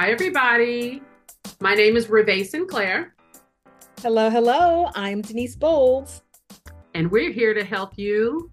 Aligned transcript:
Hi, 0.00 0.10
everybody. 0.12 1.02
My 1.60 1.74
name 1.74 1.94
is 1.94 2.06
Ravae 2.06 2.46
Sinclair. 2.46 3.14
Hello, 4.00 4.30
hello. 4.30 4.88
I'm 4.94 5.20
Denise 5.20 5.56
Bolds. 5.56 6.22
And 6.94 7.10
we're 7.10 7.30
here 7.30 7.52
to 7.52 7.62
help 7.62 7.98
you 7.98 8.50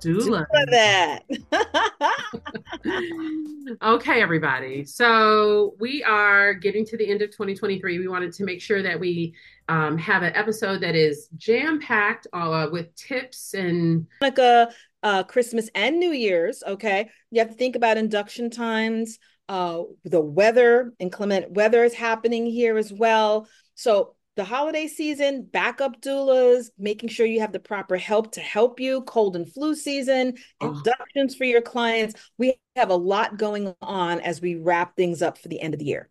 doula. 0.00 0.46
doula 0.54 0.70
that. 0.70 1.22
okay, 3.82 4.22
everybody. 4.22 4.86
So 4.86 5.74
we 5.80 6.02
are 6.02 6.54
getting 6.54 6.86
to 6.86 6.96
the 6.96 7.10
end 7.10 7.20
of 7.20 7.30
2023. 7.30 7.98
We 7.98 8.08
wanted 8.08 8.32
to 8.32 8.44
make 8.44 8.62
sure 8.62 8.82
that 8.82 8.98
we 8.98 9.34
um, 9.68 9.98
have 9.98 10.22
an 10.22 10.34
episode 10.34 10.80
that 10.80 10.94
is 10.94 11.28
jam 11.36 11.78
packed 11.78 12.26
uh, 12.32 12.68
with 12.72 12.94
tips 12.94 13.52
and 13.52 14.06
like 14.22 14.38
a 14.38 14.72
uh, 15.02 15.24
Christmas 15.24 15.68
and 15.74 16.00
New 16.00 16.12
Year's. 16.12 16.62
Okay, 16.66 17.10
you 17.30 17.40
have 17.40 17.50
to 17.50 17.54
think 17.54 17.76
about 17.76 17.98
induction 17.98 18.48
times. 18.48 19.18
Uh, 19.48 19.82
the 20.04 20.20
weather, 20.20 20.92
inclement 20.98 21.50
weather 21.50 21.84
is 21.84 21.94
happening 21.94 22.46
here 22.46 22.78
as 22.78 22.92
well. 22.92 23.46
So 23.74 24.14
the 24.36 24.44
holiday 24.44 24.88
season, 24.88 25.48
backup 25.52 26.00
doulas, 26.00 26.70
making 26.78 27.08
sure 27.08 27.26
you 27.26 27.40
have 27.40 27.52
the 27.52 27.60
proper 27.60 27.96
help 27.96 28.32
to 28.32 28.40
help 28.40 28.80
you, 28.80 29.02
cold 29.02 29.36
and 29.36 29.52
flu 29.52 29.74
season, 29.74 30.34
oh. 30.60 30.68
inductions 30.68 31.36
for 31.36 31.44
your 31.44 31.60
clients. 31.60 32.14
We 32.36 32.54
have 32.74 32.90
a 32.90 32.96
lot 32.96 33.36
going 33.36 33.74
on 33.80 34.20
as 34.20 34.40
we 34.40 34.56
wrap 34.56 34.96
things 34.96 35.22
up 35.22 35.38
for 35.38 35.48
the 35.48 35.60
end 35.60 35.74
of 35.74 35.78
the 35.78 35.86
year. 35.86 36.08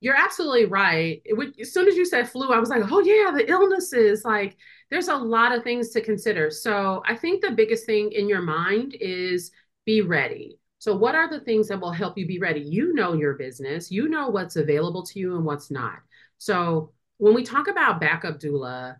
You're 0.00 0.16
absolutely 0.16 0.64
right. 0.64 1.22
Would, 1.28 1.60
as 1.60 1.72
soon 1.72 1.86
as 1.86 1.94
you 1.94 2.06
said 2.06 2.28
flu, 2.28 2.52
I 2.52 2.58
was 2.58 2.70
like, 2.70 2.90
oh, 2.90 3.00
yeah, 3.00 3.30
the 3.30 3.48
illnesses. 3.48 4.24
Like, 4.24 4.56
there's 4.90 5.08
a 5.08 5.14
lot 5.14 5.52
of 5.52 5.62
things 5.62 5.90
to 5.90 6.00
consider. 6.00 6.50
So, 6.50 7.02
I 7.06 7.14
think 7.16 7.42
the 7.42 7.50
biggest 7.50 7.84
thing 7.84 8.10
in 8.12 8.28
your 8.28 8.40
mind 8.40 8.96
is 8.98 9.52
be 9.84 10.00
ready. 10.00 10.58
So, 10.80 10.96
what 10.96 11.14
are 11.14 11.28
the 11.28 11.40
things 11.40 11.68
that 11.68 11.78
will 11.78 11.92
help 11.92 12.16
you 12.16 12.26
be 12.26 12.38
ready? 12.38 12.60
You 12.60 12.94
know 12.94 13.12
your 13.12 13.34
business, 13.34 13.90
you 13.90 14.08
know 14.08 14.28
what's 14.28 14.56
available 14.56 15.04
to 15.04 15.18
you 15.18 15.36
and 15.36 15.44
what's 15.44 15.70
not. 15.70 15.98
So, 16.38 16.92
when 17.18 17.34
we 17.34 17.44
talk 17.44 17.68
about 17.68 18.00
backup 18.00 18.40
doula, 18.40 18.96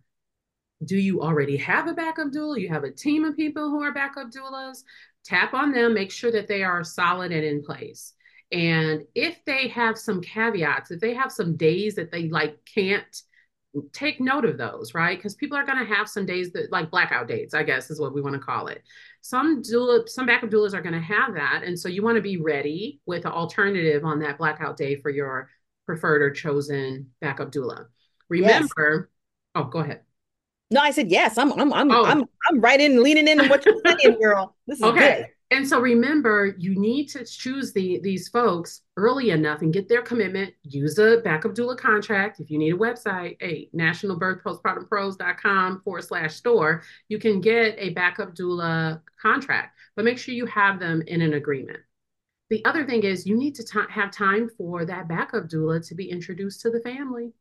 do 0.85 0.99
you 0.99 1.23
already 1.23 1.57
have 1.57 1.89
a 1.89 1.95
backup 1.95 2.29
doula? 2.29 2.61
You 2.61 2.69
have 2.69 2.85
a 2.85 2.91
team 2.91 3.25
of 3.25 3.35
people 3.35 3.71
who 3.71 3.83
are 3.83 3.95
backup 3.95 4.29
doulas? 4.31 4.85
Tap 5.25 5.55
on 5.55 5.73
them, 5.73 5.95
make 5.95 6.11
sure 6.11 6.31
that 6.31 6.49
they 6.49 6.63
are 6.63 6.85
solid 6.85 7.33
and 7.33 7.45
in 7.45 7.63
place. 7.63 8.13
And 8.53 9.05
if 9.15 9.43
they 9.47 9.69
have 9.69 9.97
some 9.97 10.21
caveats, 10.21 10.91
if 10.91 11.01
they 11.01 11.15
have 11.15 11.33
some 11.33 11.57
days 11.57 11.95
that 11.95 12.13
they 12.13 12.29
like 12.29 12.59
can't 12.67 13.23
take 13.93 14.21
note 14.21 14.45
of 14.45 14.59
those, 14.59 14.95
right? 14.95 15.17
Because 15.17 15.35
people 15.35 15.57
are 15.57 15.65
going 15.65 15.79
to 15.79 15.95
have 15.95 16.09
some 16.09 16.27
days 16.27 16.53
that 16.53 16.73
like 16.73 16.91
blackout 16.91 17.29
dates, 17.29 17.55
I 17.55 17.63
guess 17.63 17.91
is 17.91 18.01
what 18.01 18.15
we 18.15 18.21
want 18.21 18.35
to 18.35 18.41
call 18.41 18.67
it. 18.67 18.83
Some 19.23 19.63
doula, 19.63 20.09
some 20.09 20.27
backup 20.27 20.51
doulas 20.51 20.75
are 20.75 20.83
going 20.83 20.95
to 20.95 21.01
have 21.01 21.35
that, 21.35 21.63
and 21.65 21.79
so 21.79 21.89
you 21.89 22.03
want 22.03 22.17
to 22.17 22.23
be 22.23 22.37
ready 22.37 23.01
with 23.07 23.25
an 23.27 23.33
alternative 23.33 24.05
on 24.05 24.19
that 24.21 24.39
blackout 24.39 24.77
day 24.77 24.97
for 24.97 25.11
your 25.11 25.51
preferred 25.87 26.23
or 26.23 26.31
chosen 26.31 27.11
backup 27.21 27.53
doula. 27.53 27.87
Remember, 28.29 29.09
yes. 29.09 29.57
oh, 29.57 29.65
go 29.65 29.81
ahead. 29.81 30.01
No, 30.71 30.81
I 30.81 30.93
said 30.93 31.11
yes. 31.11 31.37
I'm 31.37 31.53
I'm 31.53 31.73
I'm 31.73 31.91
oh. 31.91 32.05
I'm 32.05 32.25
I'm 32.49 32.61
right 32.61 32.81
in 32.81 33.03
leaning 33.03 33.27
in 33.27 33.49
what 33.49 33.67
you're 33.67 33.81
saying, 33.85 34.19
girl. 34.21 34.57
This 34.67 34.79
is 34.79 34.85
okay. 34.85 35.17
Good. 35.17 35.27
And 35.53 35.67
so 35.67 35.81
remember, 35.81 36.55
you 36.59 36.79
need 36.79 37.07
to 37.09 37.25
choose 37.25 37.73
the 37.73 37.99
these 38.05 38.29
folks 38.29 38.83
early 38.97 39.31
enough 39.31 39.63
and 39.63 39.73
get 39.73 39.89
their 39.89 40.03
commitment. 40.03 40.55
Use 40.63 40.97
a 40.99 41.17
backup 41.25 41.57
doula 41.57 41.77
contract. 41.77 42.39
If 42.39 42.51
you 42.51 42.59
need 42.59 42.75
a 42.75 42.79
website, 42.79 43.37
a 43.43 43.69
nationalbirthpostpartumpros.com 43.75 45.81
forward 45.83 46.05
slash 46.05 46.37
store, 46.37 46.85
you 47.09 47.19
can 47.19 47.41
get 47.41 47.75
a 47.79 47.91
backup 47.91 48.37
doula 48.37 49.01
contract, 49.21 49.77
but 49.97 50.05
make 50.05 50.19
sure 50.19 50.35
you 50.35 50.47
have 50.47 50.79
them 50.79 51.03
in 51.09 51.21
an 51.21 51.35
agreement. 51.35 51.81
The 52.49 52.65
other 52.65 52.87
thing 52.87 53.03
is 53.03 53.27
you 53.27 53.37
need 53.37 53.57
to 53.57 53.65
t- 53.65 53.81
have 53.91 54.13
time 54.13 54.51
for 54.57 54.85
that 54.85 55.09
backup 55.09 55.49
doula 55.49 55.85
to 55.89 55.97
be 55.97 56.11
introduced 56.11 56.61
to 56.61 56.71
the 56.71 56.81
family. 56.81 57.33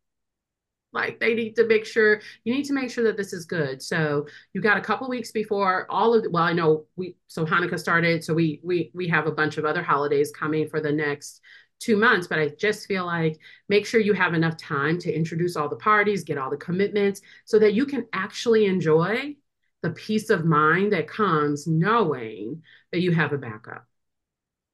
Like 0.91 1.19
they 1.19 1.35
need 1.35 1.55
to 1.55 1.67
make 1.67 1.85
sure 1.85 2.21
you 2.43 2.53
need 2.53 2.65
to 2.65 2.73
make 2.73 2.89
sure 2.89 3.03
that 3.03 3.17
this 3.17 3.31
is 3.33 3.45
good. 3.45 3.81
So 3.81 4.25
you 4.53 4.61
got 4.61 4.77
a 4.77 4.81
couple 4.81 5.07
weeks 5.07 5.31
before 5.31 5.85
all 5.89 6.13
of 6.13 6.25
well, 6.31 6.43
I 6.43 6.53
know 6.53 6.85
we 6.95 7.15
so 7.27 7.45
Hanukkah 7.45 7.79
started, 7.79 8.23
so 8.23 8.33
we 8.33 8.59
we 8.63 8.91
we 8.93 9.07
have 9.07 9.27
a 9.27 9.31
bunch 9.31 9.57
of 9.57 9.65
other 9.65 9.83
holidays 9.83 10.31
coming 10.31 10.67
for 10.67 10.81
the 10.81 10.91
next 10.91 11.41
two 11.79 11.95
months, 11.95 12.27
but 12.27 12.39
I 12.39 12.49
just 12.59 12.87
feel 12.87 13.05
like 13.05 13.39
make 13.69 13.85
sure 13.85 14.01
you 14.01 14.13
have 14.13 14.33
enough 14.33 14.57
time 14.57 14.99
to 14.99 15.13
introduce 15.13 15.55
all 15.55 15.69
the 15.69 15.75
parties, 15.77 16.23
get 16.23 16.37
all 16.37 16.49
the 16.49 16.57
commitments, 16.57 17.21
so 17.45 17.59
that 17.59 17.73
you 17.73 17.85
can 17.85 18.05
actually 18.11 18.65
enjoy 18.65 19.35
the 19.81 19.91
peace 19.91 20.29
of 20.29 20.43
mind 20.43 20.91
that 20.91 21.07
comes 21.07 21.67
knowing 21.67 22.61
that 22.91 22.99
you 22.99 23.11
have 23.11 23.31
a 23.31 23.37
backup. 23.37 23.88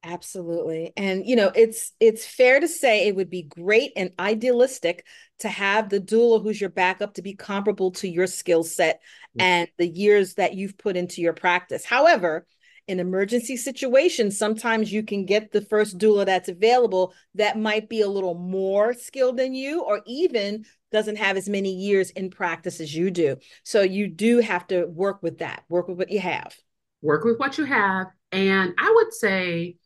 Absolutely. 0.07 0.93
And 0.95 1.25
you 1.25 1.35
know, 1.35 1.51
it's 1.55 1.91
it's 1.99 2.27
fair 2.27 2.59
to 2.59 2.67
say 2.67 3.07
it 3.07 3.16
would 3.16 3.29
be 3.29 3.41
great 3.41 3.91
and 3.95 4.11
idealistic 4.19 5.03
to 5.39 5.49
have 5.49 5.89
the 5.89 5.99
doula 5.99 6.43
who's 6.43 6.61
your 6.61 6.69
backup 6.69 7.16
to 7.16 7.23
be 7.23 7.33
comparable 7.33 7.91
to 7.93 8.07
your 8.07 8.27
skill 8.27 8.63
set 8.63 8.97
mm-hmm. 8.97 9.41
and 9.41 9.67
the 9.77 9.88
years 9.88 10.35
that 10.35 10.53
you've 10.53 10.77
put 10.77 10.95
into 10.95 11.21
your 11.21 11.33
practice. 11.33 11.85
However, 11.85 12.45
in 12.88 12.99
emergency 12.99 13.57
situations, 13.57 14.38
sometimes 14.38 14.93
you 14.93 15.01
can 15.01 15.25
get 15.25 15.51
the 15.51 15.61
first 15.61 15.97
doula 15.97 16.23
that's 16.23 16.49
available 16.49 17.16
that 17.33 17.57
might 17.57 17.89
be 17.89 18.01
a 18.01 18.07
little 18.07 18.35
more 18.35 18.93
skilled 18.93 19.37
than 19.37 19.55
you 19.55 19.81
or 19.81 20.01
even 20.05 20.66
doesn't 20.91 21.16
have 21.16 21.35
as 21.35 21.49
many 21.49 21.73
years 21.73 22.11
in 22.11 22.29
practice 22.29 22.79
as 22.79 22.93
you 22.93 23.09
do. 23.09 23.37
So 23.63 23.81
you 23.81 24.07
do 24.07 24.37
have 24.39 24.67
to 24.67 24.85
work 24.85 25.23
with 25.23 25.39
that. 25.39 25.63
Work 25.67 25.87
with 25.87 25.97
what 25.97 26.11
you 26.11 26.19
have. 26.19 26.55
Work 27.01 27.23
with 27.23 27.39
what 27.39 27.57
you 27.57 27.66
have. 27.66 28.05
And 28.31 28.75
I 28.77 28.91
would 28.95 29.11
say 29.11 29.77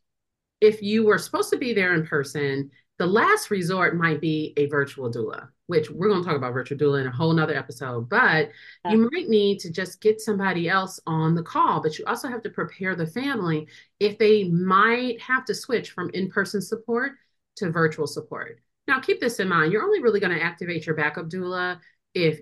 if 0.62 0.82
you 0.82 1.06
were 1.06 1.18
supposed 1.18 1.50
to 1.52 1.58
be 1.58 1.74
there 1.74 1.94
in 1.94 2.06
person, 2.06 2.72
the 2.98 3.08
last 3.08 3.50
resort 3.50 3.96
might 3.96 4.20
be 4.20 4.54
a 4.58 4.66
virtual 4.68 5.10
doula, 5.10 5.48
which 5.68 5.90
we're 5.90 6.10
going 6.10 6.22
to 6.22 6.28
talk 6.28 6.36
about 6.36 6.54
virtual 6.54 6.78
doula 6.78 7.00
in 7.00 7.08
a 7.08 7.12
whole 7.12 7.32
nother 7.32 7.56
episode. 7.56 8.10
But 8.10 8.50
you 8.90 9.10
might 9.14 9.30
need 9.30 9.60
to 9.60 9.72
just 9.72 10.02
get 10.02 10.20
somebody 10.20 10.68
else 10.68 11.00
on 11.08 11.34
the 11.34 11.42
call, 11.42 11.82
but 11.82 11.98
you 11.98 12.04
also 12.06 12.28
have 12.28 12.42
to 12.42 12.50
prepare 12.50 12.96
the 12.96 13.08
family 13.08 13.68
if 14.02 14.18
they 14.18 14.44
might 14.44 15.22
have 15.22 15.46
to 15.46 15.56
switch 15.56 15.92
from 15.92 16.10
in 16.14 16.30
person 16.30 16.62
support 16.62 17.14
to 17.56 17.72
virtual 17.72 18.06
support. 18.06 18.60
Now, 18.86 19.00
keep 19.00 19.22
this 19.22 19.40
in 19.40 19.48
mind 19.48 19.72
you're 19.72 19.84
only 19.84 20.02
really 20.02 20.20
going 20.20 20.38
to 20.38 20.44
activate 20.44 20.86
your 20.86 20.96
backup 20.96 21.30
doula 21.30 21.80
if, 22.14 22.42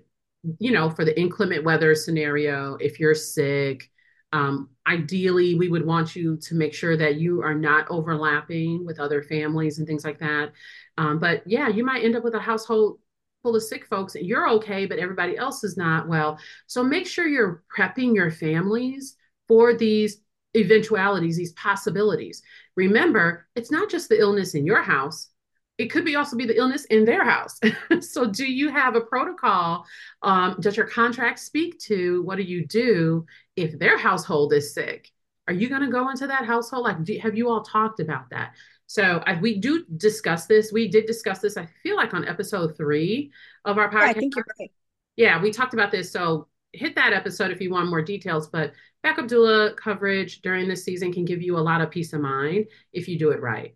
you 0.59 0.71
know, 0.71 0.89
for 0.89 1.05
the 1.05 1.19
inclement 1.19 1.63
weather 1.63 1.93
scenario, 1.93 2.75
if 2.75 2.99
you're 2.99 3.13
sick, 3.13 3.91
um, 4.33 4.69
ideally, 4.85 5.55
we 5.55 5.69
would 5.69 5.85
want 5.85 6.15
you 6.15 6.37
to 6.37 6.55
make 6.55 6.73
sure 6.73 6.97
that 6.97 7.15
you 7.15 7.41
are 7.41 7.55
not 7.55 7.87
overlapping 7.89 8.85
with 8.85 8.99
other 8.99 9.21
families 9.23 9.77
and 9.77 9.87
things 9.87 10.03
like 10.03 10.19
that. 10.19 10.51
Um, 10.97 11.19
but 11.19 11.43
yeah, 11.45 11.67
you 11.69 11.85
might 11.85 12.03
end 12.03 12.15
up 12.15 12.23
with 12.23 12.35
a 12.35 12.39
household 12.39 12.99
full 13.43 13.55
of 13.55 13.63
sick 13.63 13.85
folks 13.85 14.15
and 14.15 14.25
you're 14.25 14.49
okay, 14.49 14.85
but 14.85 14.99
everybody 14.99 15.37
else 15.37 15.63
is 15.63 15.77
not 15.77 16.07
well. 16.07 16.39
So 16.65 16.83
make 16.83 17.07
sure 17.07 17.27
you're 17.27 17.63
prepping 17.75 18.15
your 18.15 18.31
families 18.31 19.15
for 19.47 19.73
these 19.73 20.19
eventualities, 20.55 21.37
these 21.37 21.53
possibilities. 21.53 22.41
Remember, 22.75 23.47
it's 23.55 23.71
not 23.71 23.89
just 23.89 24.09
the 24.09 24.19
illness 24.19 24.55
in 24.55 24.65
your 24.65 24.81
house, 24.81 25.29
it 25.77 25.87
could 25.87 26.05
be 26.05 26.15
also 26.15 26.35
be 26.35 26.45
the 26.45 26.57
illness 26.57 26.85
in 26.85 27.05
their 27.05 27.23
house. 27.23 27.59
so 27.99 28.25
do 28.25 28.45
you 28.45 28.69
have 28.69 28.95
a 28.95 29.01
protocol? 29.01 29.85
Um, 30.21 30.57
does 30.59 30.75
your 30.75 30.87
contract 30.87 31.39
speak 31.39 31.79
to 31.81 32.23
what 32.23 32.37
do 32.37 32.43
you 32.43 32.65
do 32.65 33.25
if 33.55 33.77
their 33.77 33.97
household 33.97 34.53
is 34.53 34.73
sick? 34.73 35.11
Are 35.47 35.53
you 35.53 35.69
going 35.69 35.81
to 35.81 35.91
go 35.91 36.09
into 36.09 36.27
that 36.27 36.45
household? 36.45 36.83
Like, 36.83 37.03
do, 37.03 37.17
have 37.19 37.37
you 37.37 37.49
all 37.49 37.61
talked 37.61 37.99
about 37.99 38.29
that? 38.31 38.53
So 38.87 39.21
I, 39.25 39.39
we 39.39 39.59
do 39.59 39.85
discuss 39.97 40.45
this. 40.45 40.71
We 40.71 40.87
did 40.87 41.05
discuss 41.05 41.39
this. 41.39 41.57
I 41.57 41.67
feel 41.83 41.95
like 41.95 42.13
on 42.13 42.27
episode 42.27 42.75
three 42.75 43.31
of 43.65 43.77
our 43.77 43.89
podcast. 43.89 44.01
Yeah, 44.01 44.09
I 44.09 44.13
think 44.13 44.35
you're 44.35 44.45
right. 44.59 44.71
Yeah, 45.15 45.41
we 45.41 45.51
talked 45.51 45.73
about 45.73 45.91
this. 45.91 46.11
So 46.11 46.47
hit 46.73 46.95
that 46.95 47.13
episode 47.13 47.51
if 47.51 47.61
you 47.61 47.69
want 47.69 47.89
more 47.89 48.01
details. 48.01 48.47
But 48.47 48.73
backup 49.03 49.27
doula 49.27 49.75
coverage 49.75 50.41
during 50.41 50.67
this 50.67 50.83
season 50.83 51.13
can 51.13 51.25
give 51.25 51.41
you 51.41 51.57
a 51.57 51.59
lot 51.59 51.81
of 51.81 51.91
peace 51.91 52.13
of 52.13 52.21
mind 52.21 52.67
if 52.93 53.07
you 53.07 53.19
do 53.19 53.31
it 53.31 53.41
right. 53.41 53.75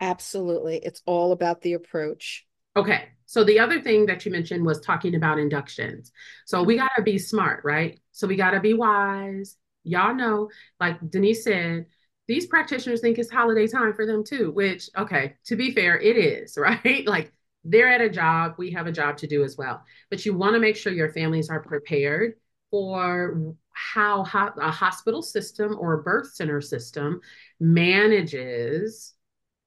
Absolutely. 0.00 0.76
It's 0.78 1.02
all 1.06 1.32
about 1.32 1.62
the 1.62 1.74
approach. 1.74 2.46
Okay. 2.76 3.04
So 3.24 3.42
the 3.42 3.58
other 3.58 3.80
thing 3.80 4.06
that 4.06 4.24
you 4.24 4.30
mentioned 4.30 4.64
was 4.64 4.80
talking 4.80 5.14
about 5.14 5.38
inductions. 5.38 6.12
So 6.44 6.62
we 6.62 6.76
got 6.76 6.90
to 6.96 7.02
be 7.02 7.18
smart, 7.18 7.64
right? 7.64 8.00
So 8.12 8.26
we 8.26 8.36
got 8.36 8.50
to 8.52 8.60
be 8.60 8.74
wise. 8.74 9.56
Y'all 9.82 10.14
know, 10.14 10.50
like 10.78 10.98
Denise 11.10 11.44
said, 11.44 11.86
these 12.28 12.46
practitioners 12.46 13.00
think 13.00 13.18
it's 13.18 13.30
holiday 13.30 13.66
time 13.66 13.94
for 13.94 14.04
them 14.04 14.24
too, 14.24 14.50
which, 14.50 14.90
okay, 14.96 15.34
to 15.46 15.56
be 15.56 15.72
fair, 15.72 15.98
it 15.98 16.16
is, 16.16 16.56
right? 16.60 17.06
Like 17.06 17.32
they're 17.64 17.88
at 17.88 18.00
a 18.00 18.10
job, 18.10 18.54
we 18.58 18.72
have 18.72 18.86
a 18.86 18.92
job 18.92 19.16
to 19.18 19.26
do 19.26 19.42
as 19.42 19.56
well. 19.56 19.82
But 20.10 20.24
you 20.24 20.34
want 20.34 20.54
to 20.54 20.60
make 20.60 20.76
sure 20.76 20.92
your 20.92 21.12
families 21.12 21.50
are 21.50 21.60
prepared 21.60 22.34
for 22.70 23.54
how 23.72 24.20
a 24.22 24.70
hospital 24.70 25.22
system 25.22 25.76
or 25.78 25.94
a 25.94 26.02
birth 26.02 26.34
center 26.34 26.60
system 26.60 27.20
manages 27.60 29.15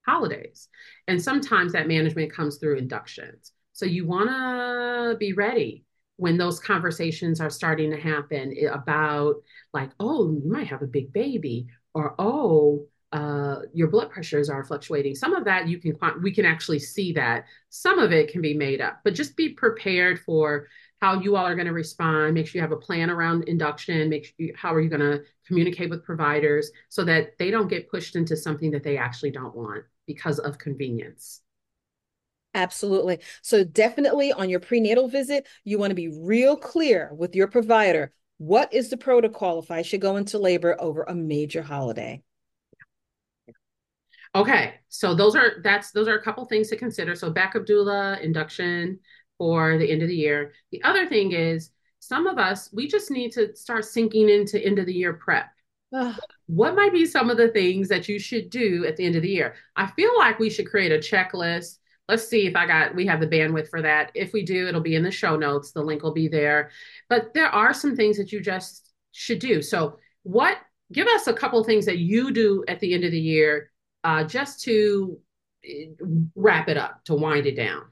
holidays. 0.10 0.68
And 1.08 1.22
sometimes 1.22 1.74
that 1.74 1.88
management 1.88 2.34
comes 2.34 2.58
through 2.58 2.78
inductions. 2.78 3.52
So 3.74 3.86
you 3.86 4.06
want 4.06 4.30
to 4.30 5.16
be 5.18 5.34
ready 5.34 5.86
when 6.18 6.38
those 6.38 6.60
conversations 6.60 7.40
are 7.40 7.50
starting 7.50 7.92
to 7.92 8.00
happen 8.00 8.54
about 8.72 9.36
like, 9.74 9.92
oh, 10.00 10.32
you 10.32 10.52
might 10.52 10.68
have 10.68 10.82
a 10.82 10.88
big 10.88 11.14
baby, 11.14 11.68
or 11.94 12.16
oh, 12.20 12.88
uh, 13.12 13.62
your 13.74 13.88
blood 13.88 14.12
pressures 14.12 14.50
are 14.50 14.64
fluctuating. 14.64 15.16
Some 15.16 15.34
of 15.34 15.46
that 15.46 15.68
you 15.68 15.80
can 15.80 15.98
we 16.22 16.34
can 16.34 16.46
actually 16.46 16.80
see 16.80 17.14
that. 17.14 17.46
Some 17.70 18.00
of 18.00 18.12
it 18.12 18.32
can 18.32 18.42
be 18.42 18.54
made 18.54 18.82
up, 18.82 19.00
but 19.04 19.16
just 19.16 19.38
be 19.38 19.50
prepared 19.50 20.20
for 20.20 20.68
how 21.02 21.20
you 21.20 21.36
all 21.36 21.46
are 21.46 21.56
going 21.56 21.68
to 21.68 21.74
respond. 21.74 22.34
Make 22.34 22.48
sure 22.48 22.60
you 22.60 22.62
have 22.62 22.72
a 22.72 22.78
plan 22.78 23.10
around 23.10 23.46
induction. 23.46 24.10
Make 24.10 24.26
sure 24.26 24.34
you, 24.38 24.54
how 24.56 24.74
are 24.74 24.82
you 24.82 24.90
going 24.90 25.00
to 25.00 25.24
communicate 25.48 25.90
with 25.90 26.04
providers 26.04 26.72
so 26.90 27.04
that 27.06 27.38
they 27.38 27.52
don't 27.52 27.70
get 27.70 27.90
pushed 27.90 28.16
into 28.16 28.36
something 28.36 28.72
that 28.72 28.84
they 28.84 28.98
actually 28.98 29.32
don't 29.32 29.56
want 29.56 29.84
because 30.06 30.40
of 30.40 30.58
convenience. 30.58 31.42
Absolutely. 32.56 33.20
So 33.42 33.64
definitely 33.64 34.34
on 34.34 34.50
your 34.50 34.60
prenatal 34.60 35.08
visit, 35.08 35.48
you 35.64 35.78
want 35.78 35.92
to 35.92 35.96
be 35.96 36.08
real 36.08 36.58
clear 36.58 37.12
with 37.14 37.36
your 37.36 37.48
provider. 37.48 38.12
What 38.38 38.74
is 38.74 38.90
the 38.90 38.98
protocol 38.98 39.60
if 39.60 39.70
I 39.70 39.84
should 39.84 40.02
go 40.02 40.16
into 40.16 40.40
labor 40.40 40.76
over 40.80 41.04
a 41.04 41.14
major 41.14 41.62
holiday? 41.62 42.24
Okay, 44.36 44.76
so 44.90 45.16
those 45.16 45.36
are 45.36 45.54
that's 45.64 45.92
those 45.92 46.08
are 46.08 46.18
a 46.18 46.22
couple 46.22 46.46
things 46.46 46.70
to 46.70 46.76
consider. 46.76 47.16
So 47.16 47.32
backup 47.32 47.66
doula, 47.66 48.22
induction 48.22 49.00
for 49.40 49.80
the 49.80 49.90
end 49.90 50.04
of 50.04 50.10
the 50.10 50.16
year. 50.16 50.54
The 50.72 50.84
other 50.84 51.08
thing 51.08 51.32
is 51.32 51.72
some 52.00 52.28
of 52.28 52.38
us 52.38 52.70
we 52.72 52.88
just 52.88 53.10
need 53.10 53.32
to 53.32 53.56
start 53.56 53.86
sinking 53.86 54.30
into 54.30 54.64
end 54.64 54.78
of 54.78 54.86
the 54.86 54.94
year 54.94 55.14
prep. 55.14 55.48
What 56.46 56.76
might 56.76 56.94
be 56.94 57.06
some 57.06 57.32
of 57.32 57.38
the 57.38 57.48
things 57.48 57.88
that 57.88 58.08
you 58.08 58.20
should 58.20 58.52
do 58.52 58.86
at 58.86 58.96
the 58.96 59.06
end 59.06 59.16
of 59.16 59.24
the 59.24 59.30
year? 59.30 59.56
I 59.76 59.88
feel 59.88 60.16
like 60.18 60.38
we 60.38 60.52
should 60.52 60.70
create 60.70 60.92
a 60.92 60.98
checklist. 60.98 61.78
Let's 62.08 62.28
see 62.28 62.46
if 62.48 62.56
I 62.56 62.68
got 62.68 62.96
we 62.96 63.08
have 63.08 63.20
the 63.20 63.28
bandwidth 63.28 63.70
for 63.70 63.82
that. 63.82 64.12
If 64.14 64.34
we 64.34 64.44
do, 64.44 64.68
it'll 64.68 64.82
be 64.82 64.96
in 64.96 65.04
the 65.04 65.12
show 65.12 65.36
notes. 65.36 65.72
The 65.72 65.82
link 65.82 66.04
will 66.04 66.14
be 66.14 66.28
there. 66.28 66.72
But 67.08 67.34
there 67.34 67.50
are 67.50 67.74
some 67.74 67.96
things 67.96 68.18
that 68.18 68.32
you 68.32 68.42
just 68.42 68.92
should 69.12 69.40
do. 69.40 69.62
So 69.62 69.98
what 70.24 70.58
give 70.92 71.08
us 71.08 71.28
a 71.28 71.34
couple 71.34 71.64
things 71.64 71.86
that 71.86 72.00
you 72.00 72.32
do 72.32 72.64
at 72.68 72.80
the 72.80 72.94
end 72.94 73.04
of 73.04 73.12
the 73.12 73.20
year 73.20 73.72
uh, 74.04 74.24
just 74.24 74.62
to 74.64 75.20
eh, 75.64 75.86
wrap 76.36 76.68
it 76.68 76.78
up, 76.78 77.04
to 77.06 77.16
wind 77.16 77.46
it 77.46 77.56
down? 77.56 77.84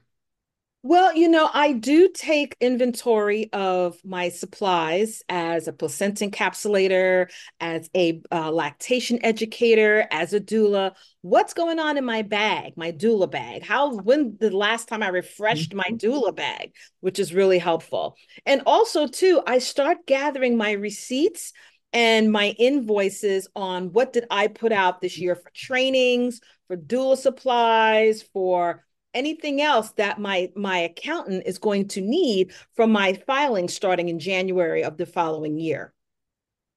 Well, 0.84 1.12
you 1.16 1.28
know, 1.28 1.50
I 1.52 1.72
do 1.72 2.08
take 2.08 2.56
inventory 2.60 3.52
of 3.52 3.98
my 4.04 4.28
supplies 4.28 5.22
as 5.28 5.66
a 5.66 5.72
placenta 5.72 6.28
encapsulator, 6.28 7.30
as 7.58 7.90
a 7.96 8.22
uh, 8.30 8.52
lactation 8.52 9.18
educator, 9.24 10.06
as 10.12 10.32
a 10.34 10.40
doula. 10.40 10.94
What's 11.22 11.52
going 11.52 11.80
on 11.80 11.98
in 11.98 12.04
my 12.04 12.22
bag, 12.22 12.74
my 12.76 12.92
doula 12.92 13.28
bag? 13.28 13.64
How, 13.64 13.96
when 13.96 14.36
the 14.38 14.56
last 14.56 14.86
time 14.86 15.02
I 15.02 15.08
refreshed 15.08 15.74
my 15.74 15.82
mm-hmm. 15.82 15.96
doula 15.96 16.34
bag, 16.34 16.72
which 17.00 17.18
is 17.18 17.34
really 17.34 17.58
helpful. 17.58 18.14
And 18.46 18.62
also, 18.64 19.08
too, 19.08 19.42
I 19.44 19.58
start 19.58 20.06
gathering 20.06 20.56
my 20.56 20.72
receipts 20.72 21.52
and 21.92 22.30
my 22.30 22.50
invoices 22.50 23.48
on 23.56 23.92
what 23.92 24.12
did 24.12 24.26
I 24.30 24.46
put 24.46 24.70
out 24.70 25.00
this 25.00 25.18
year 25.18 25.34
for 25.34 25.50
trainings, 25.52 26.40
for 26.68 26.76
doula 26.76 27.16
supplies, 27.16 28.22
for 28.22 28.84
anything 29.14 29.60
else 29.60 29.90
that 29.92 30.20
my 30.20 30.50
my 30.54 30.78
accountant 30.78 31.44
is 31.46 31.58
going 31.58 31.88
to 31.88 32.00
need 32.00 32.52
from 32.74 32.92
my 32.92 33.14
filing 33.26 33.68
starting 33.68 34.08
in 34.08 34.18
January 34.18 34.84
of 34.84 34.96
the 34.96 35.06
following 35.06 35.58
year. 35.58 35.92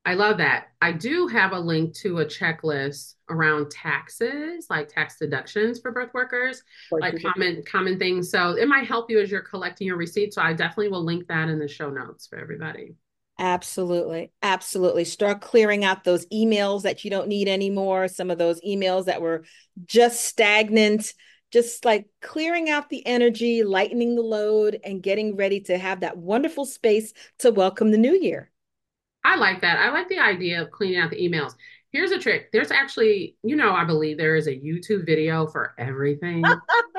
I 0.04 0.16
love 0.16 0.38
that. 0.38 0.70
I 0.82 0.94
do 0.94 1.28
have 1.28 1.52
a 1.52 1.60
link 1.60 1.94
to 1.98 2.20
a 2.20 2.26
checklist 2.26 3.16
around 3.30 3.70
taxes, 3.70 4.66
like 4.68 4.88
tax 4.88 5.18
deductions 5.20 5.80
for 5.80 5.92
birth 5.92 6.12
workers, 6.14 6.64
like 6.92 7.22
common 7.22 7.64
common 7.64 8.00
things. 8.00 8.32
So 8.32 8.58
it 8.58 8.68
might 8.68 8.88
help 8.88 9.12
you 9.12 9.20
as 9.20 9.30
you're 9.30 9.42
collecting 9.42 9.86
your 9.86 9.98
receipts. 9.98 10.36
So 10.36 10.42
I 10.42 10.54
definitely 10.54 10.90
will 10.90 11.06
link 11.06 11.28
that 11.28 11.50
in 11.50 11.60
the 11.60 11.68
show 11.68 11.92
notes 11.92 12.26
for 12.26 12.40
everybody. 12.40 12.96
Absolutely. 13.38 14.32
Absolutely. 14.42 15.04
Start 15.04 15.42
clearing 15.42 15.84
out 15.84 16.04
those 16.04 16.26
emails 16.28 16.84
that 16.84 17.04
you 17.04 17.12
don't 17.12 17.28
need 17.28 17.48
anymore. 17.48 18.08
Some 18.08 18.32
of 18.32 18.38
those 18.38 18.62
emails 18.62 19.06
that 19.06 19.22
were 19.22 19.44
just 19.86 20.26
stagnant, 20.26 21.14
just 21.52 21.86
like 21.86 22.08
clearing 22.22 22.70
out 22.70 22.90
the 22.90 23.06
energy, 23.06 23.64
lightening 23.64 24.16
the 24.16 24.22
load, 24.22 24.80
and 24.84 25.04
getting 25.04 25.36
ready 25.36 25.60
to 25.62 25.78
have 25.78 26.00
that 26.00 26.18
wonderful 26.18 26.66
space 26.66 27.14
to 27.40 27.52
welcome 27.52 27.92
the 27.92 27.98
new 27.98 28.14
year. 28.14 28.50
I 29.24 29.36
like 29.36 29.62
that. 29.62 29.78
I 29.78 29.92
like 29.92 30.10
the 30.10 30.20
idea 30.20 30.62
of 30.62 30.72
cleaning 30.72 31.00
out 31.00 31.12
the 31.12 31.22
emails. 31.22 31.54
Here's 31.92 32.12
a 32.12 32.20
trick. 32.20 32.52
There's 32.52 32.72
actually, 32.72 33.36
you 33.44 33.56
know, 33.56 33.74
I 33.74 33.84
believe 33.84 34.18
there 34.18 34.36
is 34.36 34.48
a 34.48 34.56
YouTube 34.56 35.06
video 35.06 35.46
for 35.46 35.74
everything. 35.78 36.44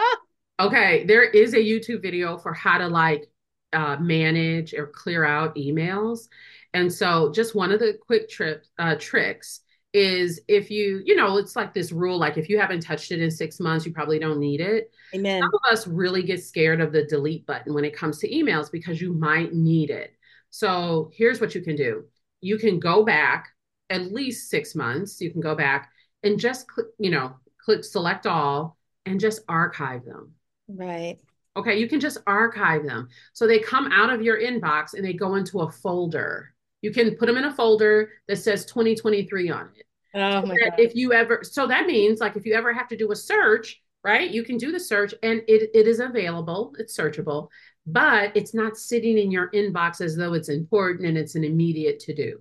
okay, 0.61 1.05
there 1.05 1.25
is 1.25 1.55
a 1.55 1.59
YouTube 1.59 2.03
video 2.03 2.37
for 2.37 2.53
how 2.53 2.79
to 2.79 2.89
like 2.89 3.29
uh, 3.73 3.97
manage 3.97 4.75
or 4.75 4.87
clear 4.87 5.25
out 5.25 5.57
emails. 5.57 6.29
And 6.75 6.93
so, 6.93 7.33
just 7.33 7.55
one 7.55 7.73
of 7.73 7.81
the 7.81 7.99
quick 8.07 8.29
trip, 8.29 8.65
uh, 8.79 8.97
tricks 8.99 9.62
is 9.93 10.41
if 10.49 10.71
you, 10.71 11.03
you 11.05 11.15
know, 11.15 11.37
it's 11.37 11.57
like 11.57 11.75
this 11.75 11.93
rule 11.93 12.19
like 12.19 12.39
if 12.39 12.49
you 12.49 12.59
haven't 12.59 12.81
touched 12.81 13.13
it 13.13 13.21
in 13.21 13.31
six 13.31 13.61
months, 13.61 13.85
you 13.85 13.93
probably 13.93 14.19
don't 14.19 14.39
need 14.39 14.61
it. 14.61 14.91
Amen. 15.15 15.43
Some 15.43 15.51
of 15.55 15.73
us 15.73 15.87
really 15.87 16.23
get 16.23 16.43
scared 16.43 16.81
of 16.81 16.93
the 16.93 17.05
delete 17.05 17.47
button 17.47 17.75
when 17.75 17.85
it 17.85 17.97
comes 17.97 18.19
to 18.19 18.31
emails 18.31 18.71
because 18.71 19.01
you 19.01 19.13
might 19.13 19.53
need 19.53 19.91
it. 19.91 20.15
So, 20.51 21.11
here's 21.15 21.41
what 21.41 21.55
you 21.55 21.63
can 21.63 21.77
do 21.77 22.05
you 22.41 22.59
can 22.59 22.79
go 22.79 23.05
back 23.05 23.49
at 23.91 24.13
least 24.13 24.51
six 24.51 24.75
months, 24.75 25.21
you 25.21 25.31
can 25.31 25.41
go 25.41 25.55
back 25.55 25.91
and 26.23 26.39
just, 26.39 26.67
click, 26.67 26.87
you 26.99 27.11
know, 27.11 27.35
click 27.65 27.85
select 27.85 28.27
all 28.27 28.77
and 29.07 29.21
just 29.21 29.41
archive 29.49 30.05
them. 30.05 30.33
Right. 30.69 31.19
Okay, 31.57 31.79
you 31.79 31.89
can 31.89 32.01
just 32.01 32.19
archive 32.27 32.85
them. 32.85 33.09
So 33.35 33.47
they 33.47 33.59
come 33.59 33.93
out 33.93 34.11
of 34.11 34.23
your 34.23 34.41
inbox 34.41 34.95
and 34.95 35.05
they 35.05 35.13
go 35.13 35.35
into 35.35 35.61
a 35.61 35.71
folder. 35.71 36.52
You 36.83 36.93
can 36.93 37.17
put 37.17 37.27
them 37.27 37.37
in 37.37 37.45
a 37.45 37.55
folder 37.55 38.11
that 38.29 38.37
says 38.37 38.67
2023 38.67 39.51
on 39.51 39.71
it. 39.77 39.87
Oh 40.15 40.43
my 40.45 40.57
God. 40.57 40.79
If 40.79 40.95
you 40.95 41.13
ever, 41.13 41.41
so 41.43 41.67
that 41.69 41.87
means 41.87 42.21
like 42.21 42.37
if 42.37 42.45
you 42.45 42.55
ever 42.55 42.73
have 42.73 42.89
to 42.89 42.97
do 42.97 43.11
a 43.13 43.17
search, 43.17 43.81
right, 44.05 44.31
you 44.31 44.43
can 44.43 44.59
do 44.59 44.73
the 44.73 44.81
search 44.81 45.15
and 45.23 45.43
it, 45.49 45.71
it 45.75 45.87
is 45.87 46.01
available, 46.01 46.75
it's 46.79 46.97
searchable, 46.97 47.49
but 47.87 48.37
it's 48.37 48.53
not 48.53 48.77
sitting 48.77 49.17
in 49.17 49.31
your 49.31 49.51
inbox 49.53 50.01
as 50.01 50.17
though 50.17 50.35
it's 50.35 50.49
important 50.49 51.07
and 51.07 51.17
it's 51.17 51.35
an 51.35 51.45
immediate 51.45 52.01
to 52.01 52.15
do. 52.15 52.41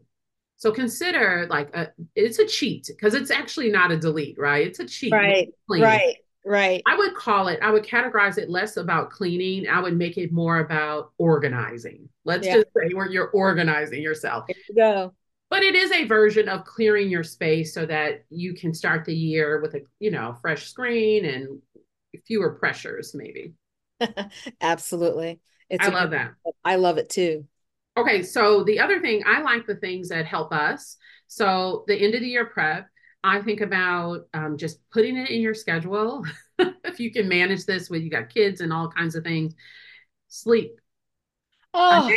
So 0.58 0.72
consider 0.72 1.48
like 1.50 1.76
a, 1.76 1.92
it's 2.16 2.40
a 2.40 2.46
cheat 2.46 2.88
because 2.88 3.14
it's 3.14 3.32
actually 3.32 3.72
not 3.72 3.92
a 3.92 3.98
delete, 3.98 4.38
right? 4.38 4.68
It's 4.68 4.80
a 4.80 4.86
cheat. 4.86 5.14
Right. 5.14 5.50
Right. 5.68 6.18
Right. 6.46 6.82
I 6.88 6.96
would 6.96 7.14
call 7.14 7.48
it, 7.48 7.60
I 7.62 7.70
would 7.70 7.84
categorize 7.84 8.38
it 8.38 8.50
less 8.50 8.78
about 8.78 9.12
cleaning. 9.12 9.68
I 9.70 9.80
would 9.80 9.96
make 9.96 10.18
it 10.18 10.32
more 10.32 10.60
about 10.60 11.12
organizing. 11.18 12.10
Let's 12.26 12.48
yeah. 12.48 12.56
just 12.56 12.68
say 12.76 12.94
where 12.94 13.10
you're 13.10 13.30
organizing 13.30 14.02
yourself. 14.02 14.46
There 14.48 14.56
you 14.70 14.76
go. 14.76 15.14
But 15.50 15.64
it 15.64 15.76
is 15.76 15.92
a 15.92 16.06
version 16.06 16.48
of 16.48 16.64
clearing 16.64 17.10
your 17.10 17.24
space 17.24 17.74
so 17.74 17.86
that 17.86 18.24
you 18.30 18.54
can 18.54 18.74
start 18.74 19.06
the 19.06 19.14
year 19.14 19.62
with 19.62 19.76
a, 19.76 19.82
you 20.00 20.10
know, 20.10 20.38
fresh 20.42 20.70
screen 20.70 21.26
and 21.26 21.62
fewer 22.26 22.52
pressures, 22.52 23.14
maybe. 23.14 23.54
Absolutely. 24.62 25.42
It's 25.70 25.86
I 25.86 25.90
love 25.90 26.12
that. 26.12 26.32
I 26.64 26.76
love 26.78 26.98
it 26.98 27.10
too. 27.10 27.46
Okay. 27.98 28.24
So 28.24 28.64
the 28.64 28.80
other 28.80 29.00
thing, 29.02 29.24
I 29.26 29.42
like 29.42 29.68
the 29.68 29.76
things 29.76 30.10
that 30.10 30.26
help 30.26 30.54
us. 30.54 30.98
So 31.28 31.84
the 31.88 31.96
end 31.96 32.16
of 32.16 32.22
the 32.22 32.28
year 32.28 32.46
prep, 32.46 32.88
I 33.24 33.42
think 33.42 33.62
about 33.62 34.28
um, 34.34 34.58
just 34.58 34.80
putting 34.90 35.16
it 35.18 35.30
in 35.30 35.42
your 35.42 35.54
schedule. 35.54 36.26
if 36.84 37.00
you 37.00 37.12
can 37.12 37.28
manage 37.28 37.66
this 37.66 37.90
when 37.90 38.02
you 38.02 38.10
got 38.10 38.34
kids 38.34 38.62
and 38.62 38.74
all 38.74 38.90
kinds 38.90 39.16
of 39.16 39.24
things, 39.24 39.54
sleep. 40.28 40.80
Oh, 41.74 42.12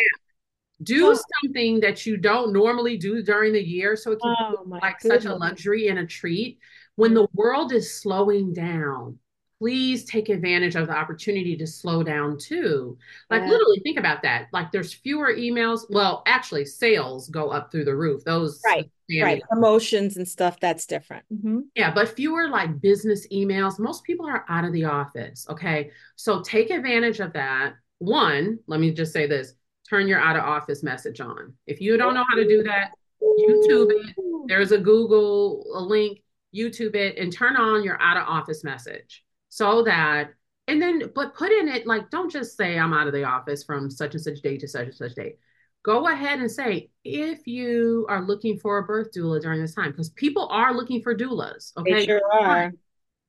do 0.83 1.13
oh. 1.13 1.19
something 1.43 1.81
that 1.81 2.07
you 2.07 2.17
don't 2.17 2.53
normally 2.53 2.97
do 2.97 3.23
during 3.23 3.53
the 3.53 3.63
year, 3.63 3.97
so 3.97 4.13
it 4.13 4.21
can 4.21 4.35
oh, 4.39 4.65
like 4.67 5.01
goodness. 5.01 5.25
such 5.25 5.31
a 5.31 5.37
luxury 5.37 5.89
and 5.89 5.99
a 5.99 6.07
treat. 6.07 6.59
When 6.97 7.15
the 7.15 7.29
world 7.33 7.73
is 7.73 8.01
slowing 8.01 8.53
down, 8.53 9.19
please 9.65 10.05
take 10.05 10.29
advantage 10.29 10.77
of 10.77 10.89
the 10.89 10.93
opportunity 10.93 11.57
to 11.57 11.67
slow 11.67 12.03
down 12.03 12.37
too. 12.37 12.99
Like 13.31 13.41
yeah. 13.41 13.49
literally 13.49 13.81
think 13.83 13.99
about 13.99 14.21
that. 14.21 14.49
Like 14.53 14.71
there's 14.71 14.93
fewer 14.93 15.33
emails. 15.33 15.87
Well, 15.89 16.23
actually 16.27 16.67
sales 16.67 17.31
go 17.31 17.49
up 17.49 17.73
through 17.73 17.87
the 17.87 17.97
roof. 17.97 18.25
Those 18.25 18.61
right, 18.67 18.91
right. 19.23 19.43
Promotions 19.49 20.19
and 20.19 20.29
stuff 20.29 20.61
that's 20.61 20.85
different. 20.85 21.25
Mm-hmm. 21.33 21.61
Yeah, 21.75 21.95
but 21.95 22.11
fewer 22.11 22.47
like 22.49 22.79
business 22.83 23.27
emails. 23.29 23.79
Most 23.79 24.05
people 24.05 24.27
are 24.27 24.45
out 24.51 24.67
of 24.67 24.75
the 24.75 24.85
office. 24.85 25.47
Okay. 25.49 25.93
So 26.17 26.43
take 26.43 26.69
advantage 26.69 27.21
of 27.21 27.33
that. 27.33 27.73
One, 28.01 28.59
let 28.67 28.81
me 28.81 28.91
just 28.91 29.15
say 29.15 29.27
this 29.27 29.55
turn 29.89 30.07
your 30.09 30.21
out 30.21 30.37
of 30.37 30.45
office 30.45 30.83
message 30.83 31.23
on. 31.23 31.55
If 31.67 31.81
you 31.81 31.97
don't 31.97 32.13
know 32.13 32.25
how 32.29 32.37
to 32.37 32.47
do 32.47 32.63
that, 32.65 32.91
YouTube 33.23 33.93
it. 33.93 34.15
There's 34.47 34.73
a 34.73 34.79
Google 34.79 35.65
a 35.75 35.81
link, 35.81 36.21
YouTube 36.55 36.97
it, 36.97 37.17
and 37.17 37.33
turn 37.33 37.57
on 37.57 37.83
your 37.83 37.99
out 38.03 38.19
of 38.19 38.25
office 38.29 38.63
message 38.63 39.24
so 39.55 39.85
that. 39.85 40.31
And 40.67 40.83
then 40.83 41.13
but 41.15 41.35
put 41.35 41.53
in 41.53 41.69
it 41.69 41.87
like 41.87 42.09
don't 42.11 42.33
just 42.33 42.57
say 42.57 42.79
i'm 42.79 42.95
out 42.95 43.07
of 43.07 43.13
the 43.13 43.25
office 43.25 43.63
from 43.63 43.91
such 43.91 44.15
and 44.15 44.23
such 44.23 44.41
date 44.41 44.61
to 44.61 44.69
such 44.69 44.87
and 44.87 44.95
such 44.95 45.15
date. 45.15 45.39
Go 45.85 46.09
ahead 46.09 46.41
and 46.41 46.51
say 46.51 46.91
if 47.05 47.47
you 47.47 48.07
are 48.09 48.27
looking 48.27 48.59
for 48.59 48.79
a 48.79 48.83
birth 48.83 49.13
doula 49.15 49.43
during 49.43 49.61
this 49.61 49.75
time 49.75 49.91
because 49.91 50.09
people 50.11 50.49
are 50.51 50.75
looking 50.75 51.03
for 51.03 51.15
doulas 51.15 51.73
okay? 51.77 51.93
they 51.93 52.07
sure 52.07 52.23
are. 52.33 52.73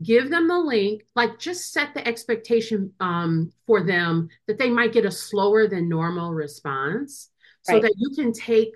Give 0.03 0.29
them 0.29 0.47
the 0.47 0.57
link. 0.57 1.03
Like 1.15 1.37
just 1.39 1.71
set 1.71 1.93
the 1.93 2.05
expectation 2.07 2.93
um, 2.99 3.51
for 3.67 3.83
them 3.83 4.29
that 4.47 4.57
they 4.57 4.69
might 4.69 4.93
get 4.93 5.05
a 5.05 5.11
slower 5.11 5.67
than 5.67 5.87
normal 5.87 6.33
response 6.33 7.29
so 7.63 7.79
that 7.79 7.93
you 7.97 8.15
can 8.15 8.31
take 8.31 8.75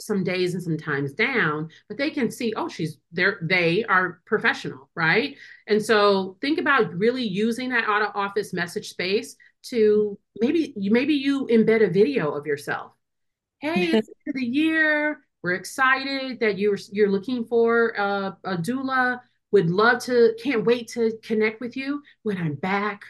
some 0.00 0.24
days 0.24 0.54
and 0.54 0.62
some 0.62 0.78
times 0.78 1.12
down, 1.12 1.68
but 1.88 1.98
they 1.98 2.10
can 2.10 2.30
see, 2.30 2.52
oh, 2.56 2.68
she's 2.68 2.98
there, 3.12 3.38
they 3.42 3.84
are 3.84 4.20
professional, 4.26 4.88
right? 4.94 5.36
And 5.66 5.84
so 5.84 6.36
think 6.40 6.58
about 6.58 6.94
really 6.94 7.24
using 7.24 7.70
that 7.70 7.84
out 7.84 8.02
of 8.02 8.12
office 8.14 8.52
message 8.52 8.90
space 8.90 9.36
to 9.64 10.18
maybe 10.40 10.72
you 10.76 10.90
maybe 10.90 11.14
you 11.14 11.46
embed 11.46 11.84
a 11.84 11.90
video 11.90 12.30
of 12.30 12.46
yourself. 12.46 12.92
Hey, 13.60 13.86
it's 13.86 14.08
the, 14.26 14.32
the 14.34 14.46
year. 14.46 15.20
We're 15.42 15.54
excited 15.54 16.40
that 16.40 16.58
you're 16.58 16.78
you're 16.92 17.10
looking 17.10 17.44
for 17.44 17.90
a, 17.90 18.36
a 18.44 18.56
doula. 18.56 19.20
Would 19.50 19.70
love 19.70 20.02
to, 20.04 20.34
can't 20.42 20.66
wait 20.66 20.88
to 20.88 21.18
connect 21.22 21.60
with 21.60 21.74
you 21.74 22.02
when 22.22 22.36
I'm 22.36 22.54
back 22.54 23.04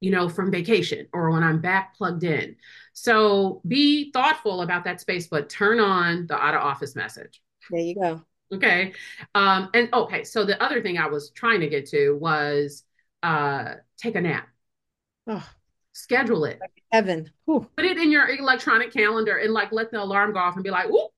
you 0.00 0.10
know, 0.10 0.28
from 0.28 0.50
vacation 0.50 1.06
or 1.12 1.30
when 1.30 1.42
I'm 1.42 1.60
back 1.60 1.96
plugged 1.96 2.24
in. 2.24 2.56
So 2.92 3.60
be 3.66 4.10
thoughtful 4.12 4.62
about 4.62 4.84
that 4.84 5.00
space, 5.00 5.26
but 5.26 5.48
turn 5.48 5.80
on 5.80 6.26
the 6.26 6.36
out 6.36 6.54
of 6.54 6.62
office 6.62 6.94
message. 6.94 7.40
There 7.70 7.80
you 7.80 7.94
go. 7.94 8.22
Okay. 8.52 8.94
Um, 9.34 9.70
and 9.74 9.92
okay, 9.92 10.24
so 10.24 10.44
the 10.44 10.62
other 10.62 10.80
thing 10.82 10.98
I 10.98 11.06
was 11.06 11.30
trying 11.30 11.60
to 11.60 11.68
get 11.68 11.86
to 11.90 12.12
was 12.12 12.84
uh 13.22 13.74
take 13.96 14.14
a 14.14 14.20
nap. 14.20 14.48
Oh. 15.26 15.46
Schedule 15.92 16.44
it. 16.44 16.60
Heaven. 16.92 17.30
Put 17.46 17.84
it 17.84 17.98
in 17.98 18.12
your 18.12 18.28
electronic 18.28 18.92
calendar 18.92 19.36
and 19.36 19.52
like 19.52 19.72
let 19.72 19.90
the 19.90 20.00
alarm 20.00 20.32
go 20.32 20.38
off 20.38 20.54
and 20.54 20.62
be 20.62 20.70
like, 20.70 20.86
oh, 20.90 21.10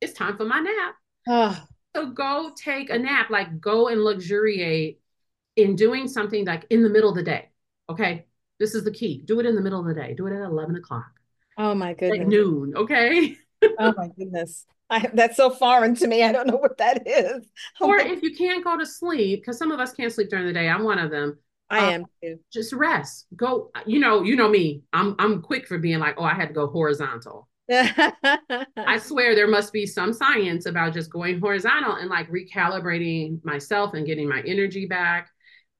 it's 0.00 0.12
time 0.12 0.36
for 0.36 0.44
my 0.44 0.60
nap. 0.60 0.94
Oh. 1.28 1.66
So 1.96 2.06
go 2.06 2.52
take 2.56 2.90
a 2.90 2.98
nap, 2.98 3.30
like 3.30 3.60
go 3.60 3.88
and 3.88 4.02
luxuriate 4.02 5.00
in 5.56 5.74
doing 5.74 6.06
something 6.06 6.46
like 6.46 6.64
in 6.70 6.84
the 6.84 6.88
middle 6.88 7.10
of 7.10 7.16
the 7.16 7.24
day 7.24 7.49
Okay. 7.90 8.26
This 8.60 8.74
is 8.74 8.84
the 8.84 8.92
key. 8.92 9.22
Do 9.24 9.40
it 9.40 9.46
in 9.46 9.54
the 9.54 9.60
middle 9.60 9.80
of 9.80 9.86
the 9.86 9.94
day. 9.94 10.14
Do 10.14 10.26
it 10.26 10.32
at 10.32 10.42
11 10.42 10.76
o'clock. 10.76 11.10
Oh 11.58 11.74
my 11.74 11.94
goodness. 11.94 12.18
Like 12.18 12.28
noon. 12.28 12.74
Okay. 12.76 13.36
oh 13.78 13.94
my 13.96 14.08
goodness. 14.16 14.66
I, 14.88 15.08
that's 15.14 15.36
so 15.36 15.50
foreign 15.50 15.94
to 15.96 16.06
me. 16.06 16.22
I 16.22 16.32
don't 16.32 16.46
know 16.46 16.56
what 16.56 16.78
that 16.78 17.06
is. 17.06 17.46
Or 17.80 17.98
if 17.98 18.22
you 18.22 18.34
can't 18.34 18.64
go 18.64 18.78
to 18.78 18.86
sleep, 18.86 19.40
because 19.40 19.58
some 19.58 19.70
of 19.70 19.80
us 19.80 19.92
can't 19.92 20.12
sleep 20.12 20.30
during 20.30 20.46
the 20.46 20.52
day. 20.52 20.68
I'm 20.68 20.84
one 20.84 20.98
of 20.98 21.10
them. 21.10 21.38
I 21.68 21.78
um, 21.78 21.88
am 21.94 22.06
too. 22.22 22.38
Just 22.52 22.72
rest. 22.72 23.26
Go. 23.36 23.70
You 23.86 24.00
know. 24.00 24.22
You 24.22 24.34
know 24.34 24.48
me. 24.48 24.82
I'm. 24.92 25.14
I'm 25.18 25.42
quick 25.42 25.68
for 25.68 25.78
being 25.78 26.00
like, 26.00 26.16
oh, 26.18 26.24
I 26.24 26.34
had 26.34 26.48
to 26.48 26.54
go 26.54 26.66
horizontal. 26.66 27.48
I 27.70 28.98
swear 29.00 29.36
there 29.36 29.46
must 29.46 29.72
be 29.72 29.86
some 29.86 30.12
science 30.12 30.66
about 30.66 30.92
just 30.92 31.10
going 31.10 31.38
horizontal 31.38 31.94
and 31.94 32.10
like 32.10 32.28
recalibrating 32.28 33.44
myself 33.44 33.94
and 33.94 34.04
getting 34.04 34.28
my 34.28 34.42
energy 34.44 34.86
back 34.86 35.30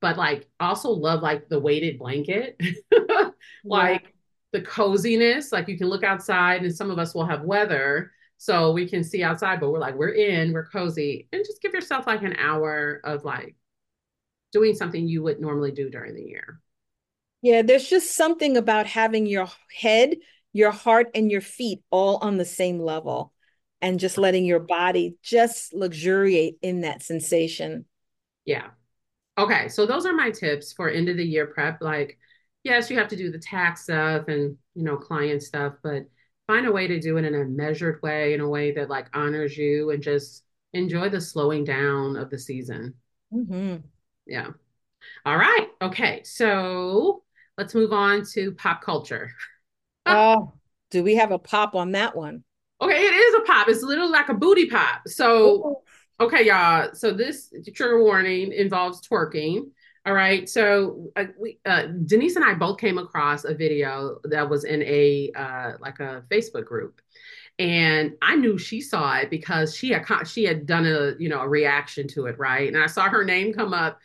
but 0.01 0.17
like 0.17 0.49
also 0.59 0.91
love 0.91 1.23
like 1.23 1.49
the 1.49 1.61
weighted 1.61 1.99
blanket, 1.99 2.61
like 3.65 4.03
yeah. 4.03 4.09
the 4.53 4.63
coziness. 4.63 5.53
Like 5.53 5.69
you 5.69 5.79
can 5.79 5.89
look 5.89 6.05
outside, 6.05 6.63
and 6.63 6.75
some 6.75 6.91
of 6.91 6.99
us 6.99 7.15
will 7.15 7.27
have 7.27 7.43
weather, 7.43 8.13
so 8.39 8.73
we 8.73 8.89
can 8.89 9.05
see 9.05 9.23
outside, 9.23 9.61
but 9.61 9.71
we're 9.71 9.79
like, 9.79 9.95
we're 9.95 10.15
in, 10.15 10.53
we're 10.53 10.67
cozy, 10.67 11.29
and 11.33 11.45
just 11.45 11.61
give 11.61 11.75
yourself 11.75 12.07
like 12.07 12.23
an 12.23 12.37
hour 12.37 13.01
of 13.05 13.25
like 13.25 13.55
doing 14.53 14.75
something 14.75 15.07
you 15.07 15.23
would 15.23 15.41
normally 15.41 15.73
do 15.73 15.91
during 15.91 16.15
the 16.15 16.23
year. 16.23 16.61
Yeah, 17.43 17.63
there's 17.63 17.89
just 17.89 18.17
something 18.17 18.57
about 18.57 18.87
having 18.87 19.27
your 19.27 19.49
head, 19.79 20.17
your 20.53 20.71
heart, 20.71 21.09
and 21.15 21.31
your 21.31 21.41
feet 21.41 21.83
all 21.91 22.17
on 22.17 22.37
the 22.37 22.45
same 22.45 22.81
level 22.81 23.33
and 23.81 24.01
just 24.01 24.19
letting 24.19 24.45
your 24.45 24.61
body 24.61 25.17
just 25.23 25.73
luxuriate 25.73 26.57
in 26.63 26.83
that 26.83 27.03
sensation. 27.03 27.87
Yeah. 28.45 28.69
Okay, 29.39 29.69
so 29.69 29.87
those 29.87 30.07
are 30.07 30.13
my 30.13 30.31
tips 30.31 30.73
for 30.73 30.89
end 30.89 31.09
of 31.09 31.17
the 31.17 31.25
year 31.25 31.47
prep. 31.47 31.81
Like, 31.81 32.19
yes, 32.65 32.91
you 32.91 32.99
have 32.99 33.09
to 33.09 33.17
do 33.17 33.31
the 33.31 33.39
tax 33.39 33.85
stuff 33.85 34.29
and 34.29 34.57
you 34.75 34.85
know 34.85 34.97
client 34.97 35.43
stuff, 35.43 35.75
but 35.83 36.05
find 36.47 36.67
a 36.67 36.73
way 36.73 36.87
to 36.87 37.01
do 37.01 37.17
it 37.17 37.25
in 37.25 37.35
a 37.35 37.45
measured 37.45 38.03
way, 38.03 38.35
in 38.35 38.41
a 38.41 38.49
way 38.49 38.73
that 38.73 38.91
like 38.91 39.07
honors 39.15 39.57
you, 39.57 39.91
and 39.91 40.03
just 40.03 40.45
enjoy 40.73 41.09
the 41.09 41.21
slowing 41.21 41.65
down 41.65 42.17
of 42.17 42.31
the 42.31 42.39
season. 42.39 42.95
Mm-hmm. 43.33 43.77
Yeah. 44.27 44.49
All 45.25 45.37
right. 45.37 45.69
Okay. 45.81 46.23
So 46.25 47.23
let's 47.57 47.75
move 47.75 47.93
on 47.93 48.25
to 48.33 48.53
pop 48.53 48.83
culture. 48.83 49.33
oh, 50.07 50.53
do 50.91 51.03
we 51.03 51.17
have 51.17 51.31
a 51.31 51.39
pop 51.39 51.75
on 51.75 51.93
that 51.93 52.17
one? 52.17 52.45
Okay, 52.83 52.95
it 52.95 53.15
is 53.15 53.35
a 53.35 53.41
pop. 53.43 53.69
It's 53.69 53.83
a 53.83 53.87
little 53.87 54.11
like 54.11 54.29
a 54.29 54.35
booty 54.35 54.67
pop. 54.67 55.03
So. 55.07 55.83
Okay, 56.21 56.47
y'all. 56.47 56.91
So 56.93 57.13
this 57.13 57.51
trigger 57.75 58.03
warning 58.03 58.53
involves 58.53 59.01
twerking. 59.07 59.71
All 60.05 60.13
right. 60.13 60.49
So 60.49 61.11
uh, 61.17 61.25
we, 61.39 61.59
uh, 61.65 61.87
Denise 62.05 62.37
and 62.37 62.45
I 62.45 62.53
both 62.53 62.79
came 62.79 62.99
across 62.99 63.45
a 63.45 63.55
video 63.55 64.19
that 64.25 64.49
was 64.49 64.65
in 64.65 64.83
a 64.83 65.33
uh, 65.35 65.73
like 65.81 65.99
a 66.01 66.23
Facebook 66.31 66.67
group, 66.67 67.01
and 67.59 68.13
I 68.21 68.37
knew 68.37 68.59
she 68.59 68.83
saw 68.83 69.17
it 69.17 69.31
because 69.31 69.75
she 69.75 69.91
had 69.91 70.25
she 70.27 70.45
had 70.45 70.67
done 70.67 70.87
a 70.87 71.13
you 71.19 71.31
know 71.31 71.41
a 71.41 71.49
reaction 71.49 72.07
to 72.09 72.27
it, 72.27 72.39
right? 72.39 72.69
And 72.69 72.83
I 72.83 72.87
saw 72.87 73.09
her 73.09 73.25
name 73.25 73.55
come 73.55 73.73
up. 73.73 73.99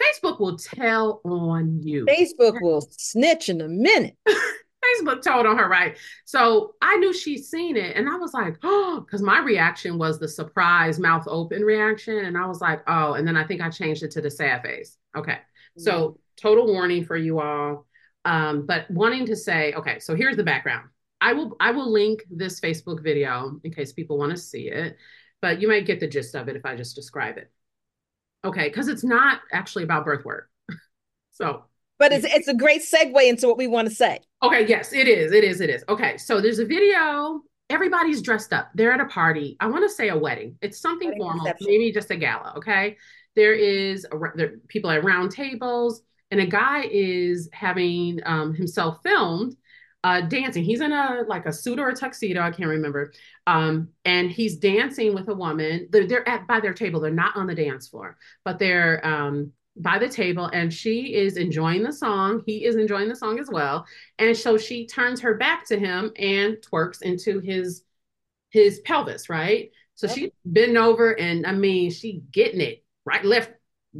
Facebook 0.00 0.38
will 0.38 0.58
tell 0.58 1.20
on 1.24 1.82
you. 1.82 2.06
Facebook 2.06 2.60
will 2.60 2.86
snitch 2.90 3.48
in 3.48 3.60
a 3.60 3.68
minute. 3.68 4.16
Facebook 4.92 5.22
told 5.22 5.46
on 5.46 5.58
her, 5.58 5.68
right? 5.68 5.96
So 6.24 6.74
I 6.82 6.96
knew 6.96 7.12
she'd 7.12 7.44
seen 7.44 7.76
it. 7.76 7.96
And 7.96 8.08
I 8.08 8.16
was 8.16 8.34
like, 8.34 8.56
oh, 8.62 9.04
because 9.04 9.22
my 9.22 9.40
reaction 9.40 9.98
was 9.98 10.18
the 10.18 10.28
surprise 10.28 10.98
mouth 10.98 11.24
open 11.26 11.62
reaction. 11.62 12.24
And 12.24 12.36
I 12.36 12.46
was 12.46 12.60
like, 12.60 12.82
oh, 12.86 13.14
and 13.14 13.26
then 13.26 13.36
I 13.36 13.44
think 13.44 13.60
I 13.60 13.70
changed 13.70 14.02
it 14.02 14.10
to 14.12 14.20
the 14.20 14.30
sad 14.30 14.62
face. 14.62 14.96
Okay. 15.16 15.32
Mm-hmm. 15.32 15.82
So 15.82 16.18
total 16.40 16.66
warning 16.66 17.04
for 17.04 17.16
you 17.16 17.40
all. 17.40 17.86
Um, 18.24 18.66
but 18.66 18.90
wanting 18.90 19.26
to 19.26 19.36
say, 19.36 19.72
okay, 19.74 19.98
so 19.98 20.14
here's 20.14 20.36
the 20.36 20.44
background. 20.44 20.88
I 21.20 21.32
will 21.34 21.56
I 21.60 21.70
will 21.70 21.90
link 21.90 22.24
this 22.30 22.60
Facebook 22.60 23.02
video 23.02 23.60
in 23.62 23.72
case 23.72 23.92
people 23.92 24.18
want 24.18 24.32
to 24.32 24.36
see 24.36 24.68
it, 24.68 24.96
but 25.40 25.60
you 25.60 25.68
might 25.68 25.86
get 25.86 26.00
the 26.00 26.08
gist 26.08 26.34
of 26.34 26.48
it 26.48 26.56
if 26.56 26.64
I 26.64 26.74
just 26.74 26.96
describe 26.96 27.38
it. 27.38 27.50
Okay, 28.44 28.68
because 28.68 28.88
it's 28.88 29.04
not 29.04 29.40
actually 29.52 29.84
about 29.84 30.04
birth 30.04 30.24
work. 30.24 30.50
so 31.30 31.64
but 31.98 32.12
it's 32.12 32.24
it's 32.24 32.48
a 32.48 32.54
great 32.54 32.82
segue 32.82 33.28
into 33.28 33.46
what 33.46 33.56
we 33.56 33.66
want 33.66 33.88
to 33.88 33.94
say. 33.94 34.20
Okay, 34.42 34.66
yes, 34.66 34.92
it 34.92 35.08
is. 35.08 35.32
It 35.32 35.44
is. 35.44 35.60
It 35.60 35.70
is. 35.70 35.84
Okay, 35.88 36.16
so 36.16 36.40
there's 36.40 36.58
a 36.58 36.66
video. 36.66 37.40
Everybody's 37.70 38.20
dressed 38.20 38.52
up. 38.52 38.70
They're 38.74 38.92
at 38.92 39.00
a 39.00 39.06
party. 39.06 39.56
I 39.60 39.66
want 39.66 39.88
to 39.88 39.88
say 39.88 40.08
a 40.08 40.16
wedding. 40.16 40.56
It's 40.60 40.80
something 40.80 41.08
wedding 41.08 41.22
formal, 41.22 41.44
reception. 41.44 41.66
maybe 41.68 41.92
just 41.92 42.10
a 42.10 42.16
gala. 42.16 42.54
Okay, 42.56 42.96
there 43.36 43.54
is 43.54 44.06
a, 44.12 44.18
there 44.34 44.58
people 44.68 44.90
at 44.90 45.04
round 45.04 45.30
tables, 45.30 46.02
and 46.30 46.40
a 46.40 46.46
guy 46.46 46.86
is 46.90 47.48
having 47.52 48.20
um, 48.26 48.54
himself 48.54 48.98
filmed 49.02 49.56
uh, 50.04 50.20
dancing. 50.22 50.64
He's 50.64 50.80
in 50.80 50.92
a 50.92 51.22
like 51.28 51.46
a 51.46 51.52
suit 51.52 51.78
or 51.78 51.88
a 51.88 51.94
tuxedo, 51.94 52.40
I 52.40 52.50
can't 52.50 52.68
remember. 52.68 53.12
Um, 53.46 53.88
and 54.04 54.30
he's 54.30 54.56
dancing 54.56 55.14
with 55.14 55.28
a 55.28 55.34
woman. 55.34 55.88
They're, 55.90 56.06
they're, 56.06 56.28
at 56.28 56.46
by 56.46 56.60
their 56.60 56.74
table. 56.74 57.00
They're 57.00 57.10
not 57.10 57.36
on 57.36 57.46
the 57.46 57.54
dance 57.54 57.88
floor, 57.88 58.16
but 58.44 58.58
they're 58.58 59.04
um, 59.06 59.52
by 59.76 59.98
the 59.98 60.08
table 60.08 60.46
and 60.52 60.72
she 60.72 61.14
is 61.14 61.36
enjoying 61.36 61.82
the 61.82 61.92
song. 61.92 62.42
He 62.46 62.64
is 62.64 62.76
enjoying 62.76 63.08
the 63.08 63.16
song 63.16 63.38
as 63.38 63.48
well. 63.50 63.86
And 64.18 64.36
so 64.36 64.58
she 64.58 64.86
turns 64.86 65.20
her 65.20 65.34
back 65.34 65.66
to 65.68 65.78
him 65.78 66.12
and 66.16 66.56
twerks 66.58 67.02
into 67.02 67.40
his 67.40 67.84
his 68.50 68.80
pelvis, 68.80 69.30
right? 69.30 69.70
So 69.94 70.06
yep. 70.06 70.16
she's 70.16 70.30
bending 70.44 70.76
over 70.76 71.18
and 71.18 71.46
I 71.46 71.52
mean 71.52 71.90
she 71.90 72.22
getting 72.32 72.60
it 72.60 72.84
right, 73.04 73.24
left, 73.24 73.52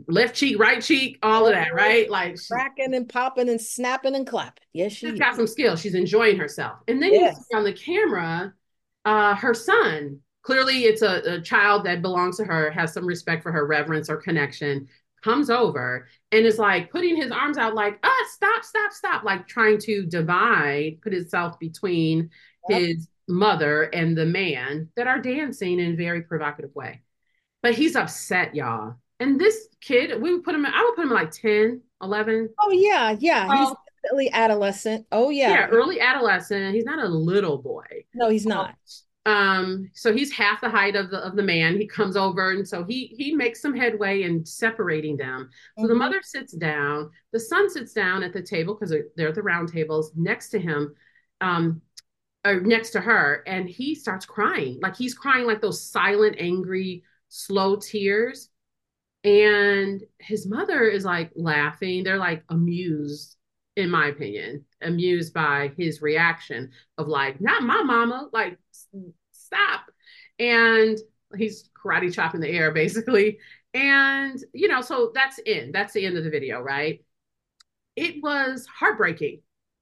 left 0.09 0.37
cheek, 0.37 0.59
right 0.59 0.83
cheek, 0.83 1.19
all 1.23 1.47
of 1.47 1.55
that, 1.55 1.75
right? 1.75 2.09
Like 2.11 2.37
cracking 2.50 2.95
and 2.95 3.09
popping 3.09 3.49
and 3.49 3.61
snapping 3.61 4.14
and 4.14 4.26
clapping. 4.26 4.64
Yes, 4.75 4.93
she's 4.93 5.19
got 5.19 5.37
some 5.37 5.47
skill. 5.47 5.76
She's 5.76 5.95
enjoying 5.95 6.38
herself. 6.38 6.79
And 6.87 7.02
then 7.02 7.14
yes. 7.14 7.37
you 7.37 7.43
see 7.43 7.57
on 7.57 7.64
the 7.64 7.73
camera, 7.73 8.52
uh, 9.05 9.35
her 9.37 9.55
son. 9.55 10.21
Clearly, 10.43 10.87
it's 10.87 11.02
a, 11.02 11.35
a 11.35 11.41
child 11.41 11.87
that 11.87 12.02
belongs 12.02 12.37
to 12.38 12.45
her, 12.45 12.69
has 12.73 12.93
some 12.93 13.07
respect 13.07 13.45
for 13.45 13.52
her 13.52 13.64
reverence 13.64 14.11
or 14.11 14.17
connection 14.17 14.88
comes 15.23 15.50
over 15.50 16.09
and 16.31 16.45
is 16.45 16.59
like 16.59 16.91
putting 16.91 17.17
his 17.17 17.31
arms 17.31 17.59
out 17.59 17.75
like 17.75 17.99
ah 18.02 18.26
stop 18.31 18.64
stop 18.64 18.93
stop 18.93 19.25
like 19.25 19.47
trying 19.47 19.79
to 19.79 20.05
divide 20.07 21.00
put 21.00 21.12
himself 21.12 21.59
between 21.59 22.31
yep. 22.69 22.81
his 22.81 23.09
mother 23.29 23.85
and 23.85 24.17
the 24.17 24.26
man 24.26 24.88
that 24.97 25.07
are 25.07 25.21
dancing 25.21 25.79
in 25.79 25.93
a 25.93 25.97
very 25.97 26.23
provocative 26.23 26.75
way. 26.75 27.00
But 27.62 27.75
he's 27.75 27.97
upset 27.97 28.55
y'all. 28.55 28.97
And 29.21 29.41
this 29.41 29.69
kid 29.81 30.21
we 30.21 30.33
would 30.33 30.45
put 30.45 30.55
him 30.55 30.67
i 30.67 30.85
would 30.85 30.97
put 30.97 31.05
him 31.05 31.11
like 31.11 31.31
10 31.31 31.81
11 32.02 32.49
oh 32.61 32.73
yeah 32.73 33.17
yeah. 33.19 33.45
He's 33.45 33.69
oh. 33.69 33.76
definitely 34.02 34.31
adolescent. 34.33 35.07
Oh 35.12 35.31
yeah. 35.31 35.50
Yeah 35.50 35.67
early 35.69 36.00
adolescent. 36.00 36.75
He's 36.75 36.85
not 36.85 36.99
a 36.99 37.09
little 37.09 37.59
boy. 37.59 38.05
No 38.14 38.29
he's 38.29 38.47
not 38.47 38.75
um 39.25 39.88
so 39.95 40.12
he's 40.12 40.33
half 40.33 40.61
the 40.61 40.69
height 40.69 40.97
of 40.97 41.11
the 41.11 41.19
of 41.19 41.37
the 41.37 41.43
man. 41.43 41.76
He 41.76 41.87
comes 41.87 42.17
over 42.17 42.50
and 42.50 42.67
so 42.67 42.85
he 42.85 43.14
he 43.17 43.35
makes 43.35 43.61
some 43.61 43.76
headway 43.76 44.23
in 44.23 44.45
separating 44.45 45.17
them. 45.17 45.49
So 45.76 45.85
mm-hmm. 45.85 45.88
the 45.88 45.95
mother 45.95 46.21
sits 46.23 46.52
down. 46.52 47.11
The 47.33 47.38
son 47.38 47.71
sits 47.71 47.93
down 47.93 48.25
at 48.25 48.33
the 48.33 48.43
table 48.43 48.75
because 48.75 48.91
they're, 48.91 49.07
they're, 49.17 49.29
at 49.29 49.37
the 49.37 49.43
round 49.43 49.73
tables 49.73 50.12
next 50.17 50.49
to 50.50 50.59
him 50.59 50.95
um 51.41 51.81
or 52.45 52.61
next 52.61 52.91
to 52.91 53.00
her 53.00 53.45
and 53.47 53.69
he 53.69 53.95
starts 53.95 54.26
crying. 54.26 54.81
Like 54.83 54.97
he's 54.97 55.14
crying 55.14 55.47
like 55.47 55.61
those 55.61 55.88
silent 55.88 56.37
angry 56.38 57.05
slow 57.29 57.76
tears. 57.76 58.49
And 59.25 60.02
his 60.19 60.49
mother 60.49 60.83
is 60.83 61.05
like 61.05 61.31
laughing. 61.37 62.02
They're 62.02 62.19
like 62.19 62.43
amused 62.49 63.37
in 63.76 63.88
my 63.88 64.09
opinion 64.09 64.64
amused 64.83 65.33
by 65.33 65.73
his 65.79 66.02
reaction 66.02 66.71
of 66.99 67.09
like 67.09 67.41
not 67.41 67.62
my 67.62 67.83
mama. 67.83 68.29
Like 68.33 68.59
stop 69.31 69.83
and 70.39 70.99
he's 71.37 71.69
karate 71.75 72.13
chopping 72.13 72.41
the 72.41 72.49
air 72.49 72.73
basically. 72.73 73.39
And, 73.75 74.39
you 74.53 74.69
know, 74.69 74.83
so 74.83 75.13
that's 75.15 75.39
in, 75.39 75.73
that's 75.73 75.95
the 75.95 76.05
end 76.05 76.19
of 76.19 76.25
the 76.25 76.31
video, 76.31 76.61
right? 76.61 77.05
It 77.97 78.23
was 78.23 78.67
heartbreaking. 78.67 79.41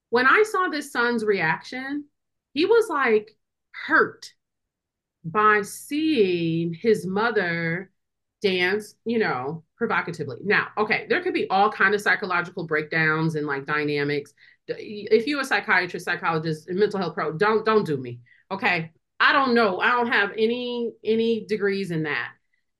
When 0.09 0.27
I 0.27 0.43
saw 0.43 0.67
this 0.67 0.91
son's 0.91 1.23
reaction, 1.23 2.05
he 2.53 2.65
was 2.65 2.87
like 2.89 3.35
hurt 3.85 4.33
by 5.23 5.61
seeing 5.61 6.73
his 6.73 7.05
mother 7.05 7.91
dance, 8.41 8.95
you 9.05 9.19
know, 9.19 9.63
provocatively. 9.77 10.37
Now, 10.43 10.67
okay, 10.77 11.05
there 11.09 11.21
could 11.21 11.33
be 11.33 11.49
all 11.49 11.71
kind 11.71 11.93
of 11.93 12.01
psychological 12.01 12.65
breakdowns 12.65 13.35
and 13.35 13.45
like 13.45 13.65
dynamics. 13.65 14.33
If 14.67 15.27
you're 15.27 15.41
a 15.41 15.45
psychiatrist, 15.45 16.05
psychologist, 16.05 16.67
and 16.67 16.79
mental 16.79 16.99
health 16.99 17.13
pro, 17.13 17.33
don't 17.33 17.65
don't 17.65 17.85
do 17.85 17.97
me. 17.97 18.19
Okay. 18.49 18.91
I 19.21 19.33
don't 19.33 19.53
know. 19.53 19.79
I 19.79 19.91
don't 19.91 20.11
have 20.11 20.31
any 20.35 20.93
any 21.05 21.45
degrees 21.45 21.91
in 21.91 22.03
that. 22.03 22.31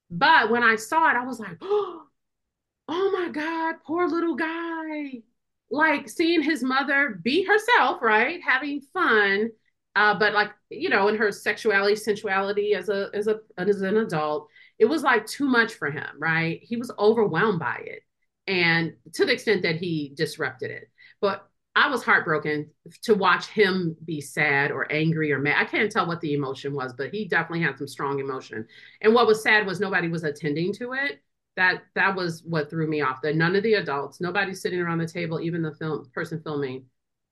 But 0.10 0.50
when 0.50 0.64
I 0.64 0.76
saw 0.76 1.10
it, 1.12 1.16
I 1.16 1.24
was 1.24 1.40
like, 1.40 1.58
oh, 1.62 2.04
oh 2.90 3.12
my 3.12 3.30
God, 3.30 3.76
poor 3.86 4.08
little 4.08 4.36
guy. 4.36 5.22
Like 5.70 6.10
seeing 6.10 6.42
his 6.42 6.64
mother 6.64 7.20
be 7.24 7.44
herself, 7.44 8.02
right? 8.02 8.42
Having 8.44 8.82
fun. 8.92 9.52
Uh, 9.96 10.18
but 10.18 10.34
like, 10.34 10.52
you 10.70 10.90
know, 10.90 11.10
in 11.10 11.16
her 11.18 11.32
sexuality, 11.32 11.96
sensuality 11.96 12.74
as 12.74 12.90
a 12.90 13.10
as 13.14 13.28
a 13.28 13.40
as 13.60 13.82
an 13.82 13.98
adult, 13.98 14.50
it 14.80 14.86
was 14.86 15.04
like 15.04 15.28
too 15.28 15.48
much 15.48 15.76
for 15.76 15.92
him, 15.92 16.10
right? 16.18 16.60
He 16.64 16.76
was 16.76 16.92
overwhelmed 16.98 17.60
by 17.60 17.82
it. 17.86 18.02
And 18.48 18.96
to 19.14 19.26
the 19.26 19.34
extent 19.34 19.62
that 19.62 19.76
he 19.76 20.12
disrupted 20.16 20.72
it. 20.72 20.90
But 21.22 21.48
I 21.76 21.90
was 21.90 22.04
heartbroken 22.04 22.70
to 23.04 23.16
watch 23.16 23.48
him 23.48 23.96
be 24.04 24.20
sad 24.20 24.72
or 24.72 24.92
angry 24.92 25.32
or 25.32 25.40
mad. 25.40 25.56
I 25.58 25.66
can't 25.66 25.92
tell 25.92 26.06
what 26.06 26.20
the 26.20 26.34
emotion 26.34 26.74
was, 26.74 26.94
but 26.94 27.14
he 27.14 27.28
definitely 27.28 27.64
had 27.64 27.78
some 27.78 27.88
strong 27.88 28.20
emotion. 28.20 28.68
And 29.02 29.14
what 29.14 29.28
was 29.28 29.42
sad 29.42 29.66
was 29.66 29.80
nobody 29.80 30.10
was 30.10 30.24
attending 30.24 30.74
to 30.74 30.94
it. 30.94 31.22
That 31.56 31.84
that 31.96 32.16
was 32.16 32.44
what 32.44 32.70
threw 32.70 32.88
me 32.88 33.02
off. 33.02 33.22
That 33.22 33.36
none 33.36 33.56
of 33.56 33.64
the 33.64 33.76
adults, 33.76 34.20
nobody 34.20 34.54
sitting 34.54 34.80
around 34.80 34.98
the 34.98 35.08
table, 35.08 35.40
even 35.40 35.62
the 35.62 35.76
film 35.76 36.10
person 36.14 36.42
filming, 36.42 36.86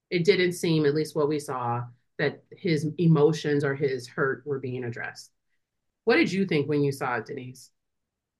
it 0.09 0.25
didn't 0.25 0.53
seem, 0.53 0.85
at 0.85 0.95
least 0.95 1.15
what 1.15 1.29
we 1.29 1.39
saw, 1.39 1.83
that 2.17 2.43
his 2.51 2.87
emotions 2.97 3.63
or 3.63 3.75
his 3.75 4.07
hurt 4.07 4.43
were 4.45 4.59
being 4.59 4.83
addressed. 4.83 5.31
What 6.05 6.15
did 6.15 6.31
you 6.31 6.45
think 6.45 6.67
when 6.67 6.81
you 6.81 6.91
saw 6.91 7.17
it, 7.17 7.25
Denise? 7.25 7.71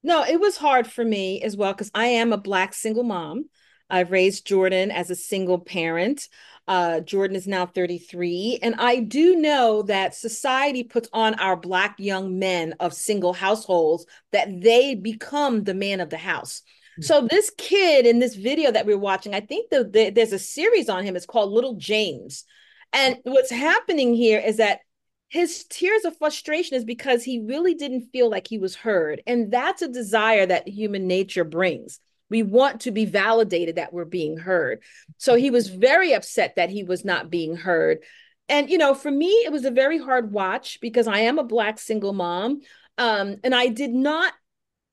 No, 0.02 0.24
it 0.24 0.40
was 0.40 0.58
hard 0.58 0.88
for 0.88 1.04
me 1.04 1.42
as 1.42 1.58
well 1.58 1.74
because 1.74 1.92
I 1.94 2.08
am 2.08 2.32
a 2.32 2.38
black 2.38 2.74
single 2.74 3.04
mom. 3.04 3.50
I've 3.90 4.12
raised 4.12 4.46
Jordan 4.46 4.92
as 4.92 5.10
a 5.10 5.16
single 5.16 5.60
parent. 5.60 6.30
Uh, 6.68 7.00
Jordan 7.00 7.36
is 7.36 7.48
now 7.48 7.66
33. 7.66 8.60
And 8.62 8.76
I 8.76 9.00
do 9.00 9.36
know 9.36 9.82
that 9.84 10.14
society 10.14 10.84
puts 10.84 11.10
on 11.14 11.34
our 11.36 11.56
Black 11.56 11.96
young 11.98 12.38
men 12.38 12.76
of 12.80 12.94
single 12.94 13.34
households 13.34 14.06
that 14.32 14.62
they 14.62 14.94
become 14.94 15.64
the 15.64 15.74
man 15.74 16.00
of 16.00 16.10
the 16.12 16.18
house. 16.18 16.62
Mm-hmm. 16.62 17.02
So 17.04 17.28
this 17.30 17.52
kid 17.58 18.06
in 18.06 18.20
this 18.20 18.36
video 18.36 18.72
that 18.72 18.86
we're 18.86 19.00
watching, 19.00 19.34
I 19.34 19.42
think 19.42 19.72
the, 19.72 19.84
the, 19.84 20.12
there's 20.12 20.34
a 20.34 20.40
series 20.40 20.90
on 20.90 21.04
him. 21.04 21.16
It's 21.16 21.26
called 21.26 21.52
Little 21.52 21.76
James. 21.76 22.46
And 22.94 23.18
what's 23.24 23.52
happening 23.52 24.14
here 24.14 24.40
is 24.40 24.58
that 24.58 24.82
his 25.30 25.66
tears 25.70 26.06
of 26.06 26.18
frustration 26.18 26.76
is 26.76 26.84
because 26.84 27.24
he 27.24 27.40
really 27.40 27.76
didn't 27.76 28.10
feel 28.12 28.30
like 28.30 28.48
he 28.48 28.58
was 28.58 28.76
heard. 28.76 29.22
And 29.28 29.52
that's 29.52 29.82
a 29.82 29.88
desire 29.88 30.46
that 30.46 30.68
human 30.68 31.08
nature 31.08 31.44
brings. 31.44 32.00
We 32.30 32.44
want 32.44 32.82
to 32.82 32.92
be 32.92 33.06
validated 33.06 33.76
that 33.76 33.94
we're 33.94 34.06
being 34.06 34.38
heard. 34.38 34.82
So 35.18 35.36
he 35.36 35.52
was 35.52 35.68
very 35.68 36.14
upset 36.14 36.56
that 36.56 36.70
he 36.70 36.84
was 36.84 37.04
not 37.04 37.30
being 37.30 37.56
heard. 37.56 38.00
And, 38.48 38.70
you 38.70 38.78
know, 38.78 38.94
for 38.94 39.12
me, 39.12 39.30
it 39.30 39.52
was 39.52 39.66
a 39.66 39.72
very 39.72 40.00
hard 40.00 40.32
watch 40.32 40.80
because 40.82 41.08
I 41.08 41.20
am 41.20 41.38
a 41.38 41.44
Black 41.44 41.80
single 41.80 42.14
mom. 42.14 42.62
Um, 42.98 43.38
and 43.44 43.54
I 43.54 43.68
did 43.68 43.92
not 43.92 44.34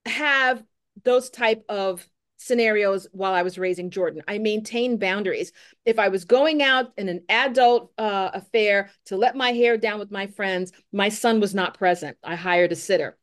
have 0.05 0.63
those 1.05 1.31
type 1.31 1.65
of 1.69 2.07
scenarios 2.39 3.09
while 3.13 3.33
I 3.33 3.43
was 3.43 3.59
raising 3.59 3.91
Jordan. 3.91 4.23
I 4.29 4.39
maintained 4.39 5.01
boundaries. 5.01 5.53
If 5.85 5.99
I 5.99 6.09
was 6.09 6.25
going 6.25 6.63
out 6.63 6.93
in 6.97 7.09
an 7.09 7.23
adult 7.29 7.93
uh, 7.99 8.31
affair 8.35 8.91
to 9.07 9.17
let 9.17 9.37
my 9.37 9.53
hair 9.53 9.77
down 9.77 9.99
with 9.99 10.11
my 10.11 10.27
friends, 10.27 10.73
my 10.93 11.09
son 11.09 11.41
was 11.41 11.55
not 11.55 11.79
present. 11.79 12.17
I 12.23 12.37
hired 12.37 12.73
a 12.73 12.77
sitter. 12.77 13.17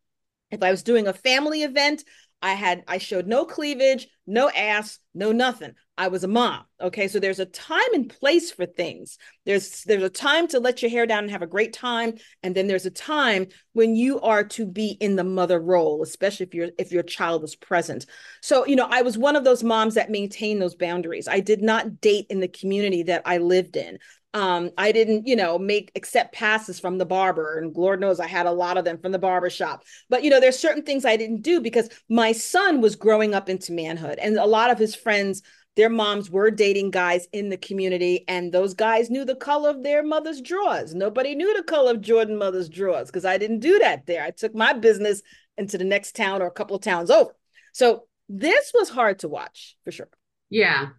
If 0.52 0.62
I 0.62 0.72
was 0.72 0.84
doing 0.84 1.08
a 1.08 1.14
family 1.14 1.64
event, 1.64 2.04
I 2.44 2.56
had 2.56 2.84
I 2.90 2.98
showed 2.98 3.26
no 3.26 3.46
cleavage, 3.46 4.10
no 4.28 4.50
ass, 4.50 5.00
no 5.16 5.32
nothing. 5.32 5.76
I 5.98 6.10
was 6.10 6.26
a 6.26 6.28
mom. 6.28 6.66
Okay. 6.82 7.08
So 7.08 7.18
there's 7.18 7.40
a 7.40 7.46
time 7.46 7.94
and 7.94 8.10
place 8.10 8.52
for 8.52 8.66
things. 8.66 9.18
There's 9.46 9.84
there's 9.84 10.04
a 10.04 10.10
time 10.10 10.50
to 10.50 10.60
let 10.60 10.82
your 10.82 10.92
hair 10.92 11.06
down 11.06 11.24
and 11.24 11.32
have 11.32 11.42
a 11.42 11.48
great 11.48 11.72
time. 11.72 12.16
And 12.44 12.54
then 12.54 12.68
there's 12.68 12.86
a 12.86 12.92
time 12.92 13.48
when 13.72 13.96
you 13.96 14.20
are 14.20 14.44
to 14.44 14.66
be 14.66 14.98
in 15.00 15.16
the 15.16 15.24
mother 15.24 15.58
role, 15.58 16.04
especially 16.04 16.46
if 16.48 16.54
your 16.54 16.70
if 16.78 16.92
your 16.92 17.04
child 17.04 17.46
is 17.46 17.56
present. 17.56 18.08
So, 18.42 18.66
you 18.66 18.76
know, 18.76 18.88
I 18.90 19.04
was 19.04 19.18
one 19.18 19.38
of 19.38 19.46
those 19.46 19.64
moms 19.64 19.94
that 19.96 20.12
maintained 20.12 20.62
those 20.62 20.76
boundaries. 20.76 21.30
I 21.30 21.40
did 21.40 21.62
not 21.62 22.02
date 22.02 22.26
in 22.30 22.42
the 22.42 22.50
community 22.50 23.04
that 23.04 23.22
I 23.26 23.38
lived 23.38 23.78
in. 23.78 24.00
Um, 24.34 24.72
I 24.78 24.92
didn't, 24.92 25.28
you 25.28 25.36
know, 25.36 25.60
make 25.60 25.92
accept 25.96 26.34
passes 26.34 26.80
from 26.80 26.98
the 26.98 27.06
barber, 27.06 27.60
and 27.60 27.76
Lord 27.76 28.00
knows 28.00 28.20
I 28.20 28.28
had 28.28 28.48
a 28.48 28.52
lot 28.52 28.78
of 28.78 28.86
them 28.86 28.98
from 28.98 29.12
the 29.12 29.20
barber 29.20 29.50
shop. 29.50 29.84
But 30.10 30.24
you 30.24 30.30
know, 30.30 30.40
there's 30.40 30.58
certain 30.58 30.84
things 30.84 31.06
I 31.06 31.18
didn't 31.18 31.42
do 31.42 31.62
because 31.62 31.90
my 32.10 32.32
son 32.32 32.82
was 32.82 32.96
growing 32.96 33.36
up 33.36 33.48
into 33.48 33.74
manhood, 33.74 34.18
and 34.20 34.38
a 34.38 34.46
lot 34.46 34.72
of 34.72 34.80
his 34.80 34.96
friends, 34.96 35.44
their 35.76 35.90
moms 35.90 36.30
were 36.30 36.50
dating 36.52 36.92
guys 36.92 37.28
in 37.32 37.50
the 37.50 37.58
community, 37.58 38.26
and 38.28 38.52
those 38.52 38.74
guys 38.74 39.10
knew 39.10 39.24
the 39.24 39.36
color 39.36 39.70
of 39.70 39.84
their 39.84 40.04
mother's 40.04 40.42
drawers. 40.42 40.96
Nobody 40.96 41.36
knew 41.36 41.56
the 41.56 41.64
color 41.64 41.92
of 41.92 42.02
Jordan 42.02 42.38
mother's 42.38 42.70
drawers 42.70 43.08
because 43.08 43.26
I 43.26 43.38
didn't 43.38 43.60
do 43.60 43.80
that 43.80 44.06
there. 44.08 44.24
I 44.24 44.32
took 44.32 44.56
my 44.56 44.74
business 44.74 45.22
into 45.58 45.78
the 45.78 45.84
next 45.84 46.16
town 46.16 46.42
or 46.42 46.48
a 46.48 46.52
couple 46.52 46.76
of 46.76 46.82
towns 46.82 47.12
over. 47.12 47.36
So 47.74 48.08
this 48.30 48.72
was 48.74 48.90
hard 48.90 49.20
to 49.20 49.30
watch 49.30 49.76
for 49.84 49.92
sure. 49.92 50.10
Yeah, 50.50 50.90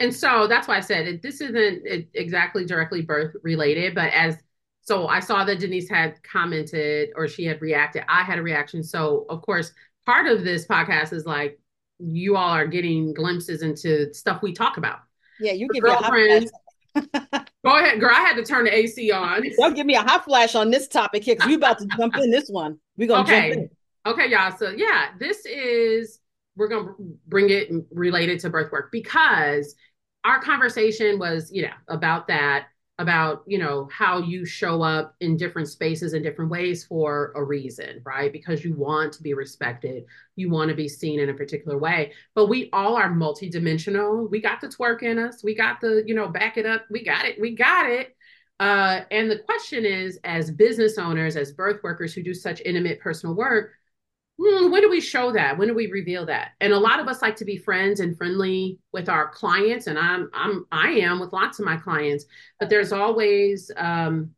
and 0.00 0.14
so 0.14 0.46
that's 0.46 0.66
why 0.66 0.78
I 0.78 0.80
said 0.80 1.06
it, 1.06 1.22
this 1.22 1.40
isn't 1.40 2.08
exactly 2.14 2.64
directly 2.64 3.02
birth 3.02 3.36
related, 3.42 3.94
but 3.94 4.12
as 4.12 4.38
so 4.80 5.06
I 5.06 5.20
saw 5.20 5.44
that 5.44 5.60
Denise 5.60 5.88
had 5.88 6.20
commented 6.22 7.10
or 7.14 7.28
she 7.28 7.44
had 7.44 7.60
reacted. 7.60 8.02
I 8.08 8.22
had 8.22 8.38
a 8.38 8.42
reaction. 8.42 8.82
So 8.82 9.26
of 9.28 9.42
course, 9.42 9.72
part 10.06 10.26
of 10.26 10.42
this 10.42 10.66
podcast 10.66 11.12
is 11.12 11.26
like 11.26 11.60
you 11.98 12.36
all 12.36 12.50
are 12.50 12.66
getting 12.66 13.12
glimpses 13.12 13.62
into 13.62 14.12
stuff 14.14 14.42
we 14.42 14.52
talk 14.52 14.78
about. 14.78 15.00
Yeah, 15.38 15.52
you 15.52 15.68
give 15.72 15.84
girlfriends. 15.84 16.50
Go 16.94 17.76
ahead, 17.76 18.00
girl. 18.00 18.10
I 18.10 18.20
had 18.20 18.34
to 18.36 18.42
turn 18.42 18.64
the 18.64 18.74
AC 18.74 19.12
on. 19.12 19.42
Don't 19.58 19.74
give 19.74 19.86
me 19.86 19.94
a 19.94 20.02
hot 20.02 20.24
flash 20.24 20.54
on 20.54 20.70
this 20.70 20.88
topic 20.88 21.24
here 21.24 21.34
because 21.34 21.46
we 21.46 21.54
about 21.54 21.78
to 21.78 21.86
jump 21.96 22.16
in 22.16 22.30
this 22.30 22.48
one. 22.48 22.78
We're 22.96 23.06
gonna 23.06 23.22
okay. 23.22 23.50
jump 23.50 23.62
in. 23.62 23.70
Okay, 24.12 24.30
y'all. 24.30 24.56
So 24.56 24.70
yeah, 24.70 25.10
this 25.18 25.44
is 25.44 26.20
we're 26.56 26.68
gonna 26.68 26.94
bring 27.28 27.50
it 27.50 27.70
related 27.90 28.40
to 28.40 28.50
birth 28.50 28.72
work 28.72 28.90
because 28.90 29.74
our 30.24 30.40
conversation 30.40 31.18
was, 31.18 31.50
you 31.52 31.62
know, 31.62 31.74
about 31.88 32.28
that, 32.28 32.66
about, 32.98 33.42
you 33.46 33.58
know, 33.58 33.88
how 33.90 34.18
you 34.18 34.44
show 34.44 34.82
up 34.82 35.14
in 35.20 35.36
different 35.36 35.68
spaces 35.68 36.12
in 36.12 36.22
different 36.22 36.50
ways 36.50 36.84
for 36.84 37.32
a 37.34 37.42
reason, 37.42 38.02
right? 38.04 38.30
Because 38.30 38.62
you 38.62 38.74
want 38.74 39.14
to 39.14 39.22
be 39.22 39.32
respected, 39.32 40.04
you 40.36 40.50
want 40.50 40.68
to 40.68 40.76
be 40.76 40.88
seen 40.88 41.18
in 41.18 41.30
a 41.30 41.34
particular 41.34 41.78
way. 41.78 42.12
But 42.34 42.46
we 42.46 42.68
all 42.72 42.96
are 42.96 43.10
multidimensional. 43.10 44.30
We 44.30 44.40
got 44.40 44.60
the 44.60 44.68
twerk 44.68 45.02
in 45.02 45.18
us, 45.18 45.42
we 45.42 45.54
got 45.54 45.80
the, 45.80 46.04
you 46.06 46.14
know, 46.14 46.28
back 46.28 46.58
it 46.58 46.66
up, 46.66 46.84
we 46.90 47.02
got 47.02 47.24
it, 47.24 47.40
we 47.40 47.54
got 47.54 47.90
it. 47.90 48.14
Uh, 48.60 49.04
and 49.10 49.30
the 49.30 49.38
question 49.38 49.86
is, 49.86 50.18
as 50.22 50.50
business 50.50 50.98
owners, 50.98 51.34
as 51.36 51.52
birth 51.52 51.82
workers 51.82 52.12
who 52.12 52.22
do 52.22 52.34
such 52.34 52.60
intimate 52.66 53.00
personal 53.00 53.34
work, 53.34 53.72
hmm, 54.40 54.70
when 54.70 54.82
do 54.82 54.88
we 54.90 55.00
show 55.00 55.32
that? 55.32 55.58
When 55.58 55.68
do 55.68 55.74
we 55.74 55.90
reveal 55.90 56.26
that? 56.26 56.52
And 56.60 56.72
a 56.72 56.78
lot 56.78 57.00
of 57.00 57.08
us 57.08 57.22
like 57.22 57.36
to 57.36 57.44
be 57.44 57.58
friends 57.58 58.00
and 58.00 58.16
friendly 58.16 58.78
with 58.92 59.08
our 59.08 59.28
clients, 59.28 59.86
and 59.86 59.98
I'm 59.98 60.30
I'm 60.32 60.66
I 60.72 60.90
am 60.90 61.20
with 61.20 61.32
lots 61.32 61.58
of 61.58 61.66
my 61.66 61.76
clients, 61.76 62.24
but 62.58 62.70
there's 62.70 62.92
always 62.92 63.70
um, 63.76 64.30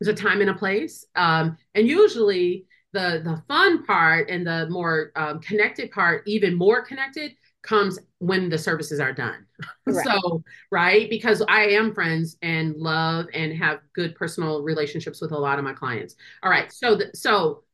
there's 0.00 0.18
a 0.18 0.22
time 0.22 0.40
and 0.40 0.50
a 0.50 0.54
place, 0.54 1.06
um, 1.16 1.56
and 1.74 1.86
usually 1.86 2.66
the 2.92 3.20
the 3.24 3.42
fun 3.46 3.84
part 3.84 4.30
and 4.30 4.46
the 4.46 4.68
more 4.70 5.12
um, 5.16 5.40
connected 5.40 5.90
part, 5.90 6.22
even 6.26 6.56
more 6.56 6.82
connected, 6.84 7.32
comes 7.62 7.98
when 8.18 8.48
the 8.48 8.58
services 8.58 9.00
are 9.00 9.12
done. 9.12 9.46
Right. 9.86 10.06
so, 10.06 10.44
right, 10.70 11.10
because 11.10 11.42
I 11.48 11.62
am 11.70 11.92
friends 11.92 12.36
and 12.42 12.76
love 12.76 13.26
and 13.34 13.52
have 13.54 13.80
good 13.92 14.14
personal 14.14 14.62
relationships 14.62 15.20
with 15.20 15.32
a 15.32 15.38
lot 15.38 15.58
of 15.58 15.64
my 15.64 15.72
clients. 15.72 16.14
All 16.44 16.50
right, 16.50 16.72
so 16.72 16.94
the, 16.94 17.10
so 17.12 17.64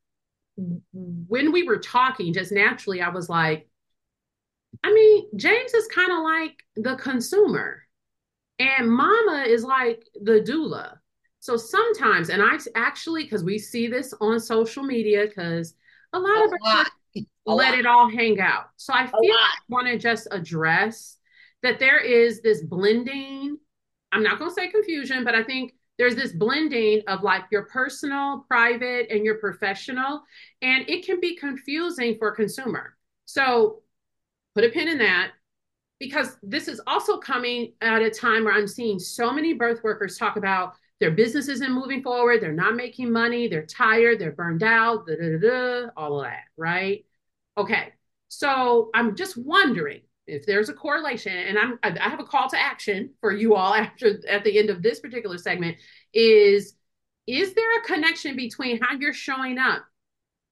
when 0.57 1.51
we 1.51 1.63
were 1.63 1.77
talking, 1.77 2.33
just 2.33 2.51
naturally, 2.51 3.01
I 3.01 3.09
was 3.09 3.29
like, 3.29 3.69
I 4.83 4.91
mean, 4.91 5.27
James 5.35 5.73
is 5.73 5.87
kind 5.87 6.11
of 6.11 6.23
like 6.23 6.63
the 6.75 6.95
consumer, 6.95 7.83
and 8.59 8.91
Mama 8.91 9.45
is 9.47 9.63
like 9.63 10.03
the 10.21 10.41
doula. 10.41 10.97
So 11.39 11.57
sometimes, 11.57 12.29
and 12.29 12.41
I 12.41 12.57
actually, 12.75 13.23
because 13.23 13.43
we 13.43 13.59
see 13.59 13.87
this 13.87 14.13
on 14.19 14.39
social 14.39 14.83
media, 14.83 15.27
because 15.27 15.75
a 16.13 16.19
lot 16.19 16.37
a 16.37 16.43
of 16.45 16.51
lot. 16.63 16.87
let 17.45 17.71
lot. 17.71 17.79
it 17.79 17.85
all 17.85 18.09
hang 18.09 18.39
out. 18.39 18.65
So 18.75 18.93
I 18.93 19.05
feel 19.05 19.33
I 19.33 19.53
want 19.69 19.87
to 19.87 19.97
just 19.97 20.27
address 20.31 21.17
that 21.63 21.79
there 21.79 21.99
is 21.99 22.41
this 22.41 22.61
blending. 22.63 23.57
I'm 24.11 24.23
not 24.23 24.39
going 24.39 24.51
to 24.51 24.55
say 24.55 24.69
confusion, 24.69 25.23
but 25.23 25.35
I 25.35 25.43
think 25.43 25.73
there's 25.97 26.15
this 26.15 26.31
blending 26.31 27.01
of 27.07 27.23
like 27.23 27.43
your 27.51 27.63
personal, 27.63 28.45
private, 28.47 29.07
and 29.09 29.25
your 29.25 29.35
professional, 29.35 30.21
and 30.61 30.87
it 30.89 31.05
can 31.05 31.19
be 31.19 31.35
confusing 31.35 32.17
for 32.17 32.29
a 32.29 32.35
consumer. 32.35 32.95
So 33.25 33.81
put 34.55 34.63
a 34.63 34.69
pin 34.69 34.87
in 34.87 34.99
that 34.99 35.31
because 35.99 36.37
this 36.43 36.67
is 36.67 36.79
also 36.85 37.17
coming 37.17 37.73
at 37.81 38.01
a 38.01 38.09
time 38.09 38.45
where 38.45 38.53
I'm 38.53 38.67
seeing 38.67 38.99
so 38.99 39.31
many 39.31 39.53
birth 39.53 39.83
workers 39.83 40.17
talk 40.17 40.37
about 40.37 40.73
their 40.99 41.11
business 41.11 41.47
isn't 41.47 41.71
moving 41.71 42.01
forward, 42.01 42.41
they're 42.41 42.51
not 42.51 42.75
making 42.75 43.11
money, 43.11 43.47
they're 43.47 43.65
tired, 43.65 44.19
they're 44.19 44.31
burned 44.31 44.63
out, 44.63 45.05
da, 45.05 45.15
da, 45.15 45.37
da, 45.37 45.89
all 45.95 46.19
of 46.19 46.25
that, 46.25 46.45
right? 46.57 47.05
Okay. 47.57 47.93
So 48.29 48.89
I'm 48.93 49.15
just 49.15 49.37
wondering 49.37 50.01
if 50.27 50.45
there's 50.45 50.69
a 50.69 50.73
correlation, 50.73 51.35
and 51.35 51.57
I'm 51.57 51.79
I 51.83 52.09
have 52.09 52.19
a 52.19 52.25
call 52.25 52.49
to 52.49 52.59
action 52.59 53.11
for 53.21 53.31
you 53.31 53.55
all 53.55 53.73
after 53.73 54.19
at 54.27 54.43
the 54.43 54.59
end 54.59 54.69
of 54.69 54.83
this 54.83 54.99
particular 54.99 55.37
segment 55.37 55.77
is 56.13 56.75
is 57.25 57.53
there 57.53 57.79
a 57.79 57.83
connection 57.83 58.35
between 58.35 58.79
how 58.81 58.95
you're 58.97 59.13
showing 59.13 59.57
up 59.57 59.83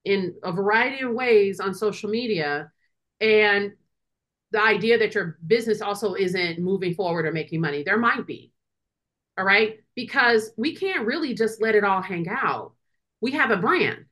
in 0.03 0.35
a 0.43 0.51
variety 0.51 1.03
of 1.03 1.11
ways 1.11 1.59
on 1.59 1.73
social 1.73 2.09
media 2.09 2.71
and 3.19 3.73
the 4.51 4.61
idea 4.61 4.97
that 4.99 5.15
your 5.15 5.37
business 5.45 5.81
also 5.81 6.13
isn't 6.13 6.59
moving 6.59 6.93
forward 6.93 7.25
or 7.25 7.31
making 7.31 7.61
money. 7.61 7.83
There 7.83 7.97
might 7.97 8.27
be. 8.27 8.53
All 9.37 9.45
right. 9.45 9.79
Because 9.95 10.51
we 10.57 10.75
can't 10.75 11.05
really 11.05 11.33
just 11.33 11.61
let 11.61 11.75
it 11.75 11.83
all 11.83 12.01
hang 12.01 12.27
out. 12.29 12.73
We 13.21 13.31
have 13.31 13.51
a 13.51 13.57
brand, 13.57 14.05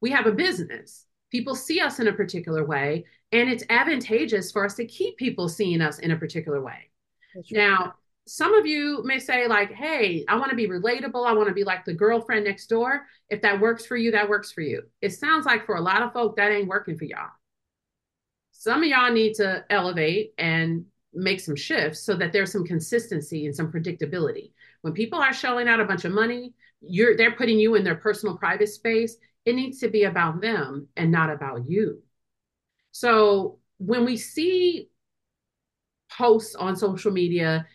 we 0.00 0.10
have 0.10 0.26
a 0.26 0.32
business. 0.32 1.06
People 1.30 1.54
see 1.54 1.80
us 1.80 2.00
in 2.00 2.08
a 2.08 2.12
particular 2.12 2.64
way, 2.64 3.04
and 3.32 3.48
it's 3.48 3.64
advantageous 3.70 4.50
for 4.50 4.64
us 4.64 4.74
to 4.74 4.86
keep 4.86 5.16
people 5.16 5.48
seeing 5.48 5.80
us 5.80 5.98
in 5.98 6.10
a 6.10 6.16
particular 6.16 6.60
way. 6.60 6.90
Now, 7.50 7.94
some 8.26 8.54
of 8.54 8.66
you 8.66 9.02
may 9.04 9.18
say, 9.18 9.46
like, 9.46 9.72
hey, 9.72 10.24
I 10.28 10.36
want 10.36 10.50
to 10.50 10.56
be 10.56 10.68
relatable. 10.68 11.26
I 11.26 11.32
want 11.32 11.48
to 11.48 11.54
be 11.54 11.64
like 11.64 11.84
the 11.84 11.94
girlfriend 11.94 12.44
next 12.44 12.66
door. 12.66 13.06
If 13.28 13.42
that 13.42 13.60
works 13.60 13.86
for 13.86 13.96
you, 13.96 14.10
that 14.12 14.28
works 14.28 14.52
for 14.52 14.60
you. 14.60 14.82
It 15.00 15.10
sounds 15.10 15.46
like 15.46 15.66
for 15.66 15.76
a 15.76 15.80
lot 15.80 16.02
of 16.02 16.12
folk, 16.12 16.36
that 16.36 16.50
ain't 16.50 16.68
working 16.68 16.98
for 16.98 17.04
y'all 17.04 17.30
some 18.60 18.82
of 18.82 18.88
y'all 18.90 19.10
need 19.10 19.32
to 19.32 19.64
elevate 19.70 20.34
and 20.36 20.84
make 21.14 21.40
some 21.40 21.56
shifts 21.56 22.00
so 22.00 22.14
that 22.14 22.30
there's 22.30 22.52
some 22.52 22.66
consistency 22.66 23.46
and 23.46 23.56
some 23.56 23.72
predictability. 23.72 24.52
When 24.82 24.92
people 24.92 25.18
are 25.18 25.32
shelling 25.32 25.66
out 25.66 25.80
a 25.80 25.86
bunch 25.86 26.04
of 26.04 26.12
money, 26.12 26.52
you're 26.82 27.16
they're 27.16 27.34
putting 27.34 27.58
you 27.58 27.74
in 27.74 27.84
their 27.84 27.94
personal 27.94 28.36
private 28.36 28.68
space. 28.68 29.16
It 29.44 29.54
needs 29.54 29.80
to 29.80 29.88
be 29.88 30.04
about 30.04 30.40
them 30.40 30.88
and 30.96 31.10
not 31.10 31.30
about 31.30 31.68
you. 31.68 32.02
So 32.92 33.58
when 33.78 34.04
we 34.04 34.16
see 34.16 34.90
posts 36.10 36.54
on 36.54 36.76
social 36.76 37.12
media, 37.12 37.66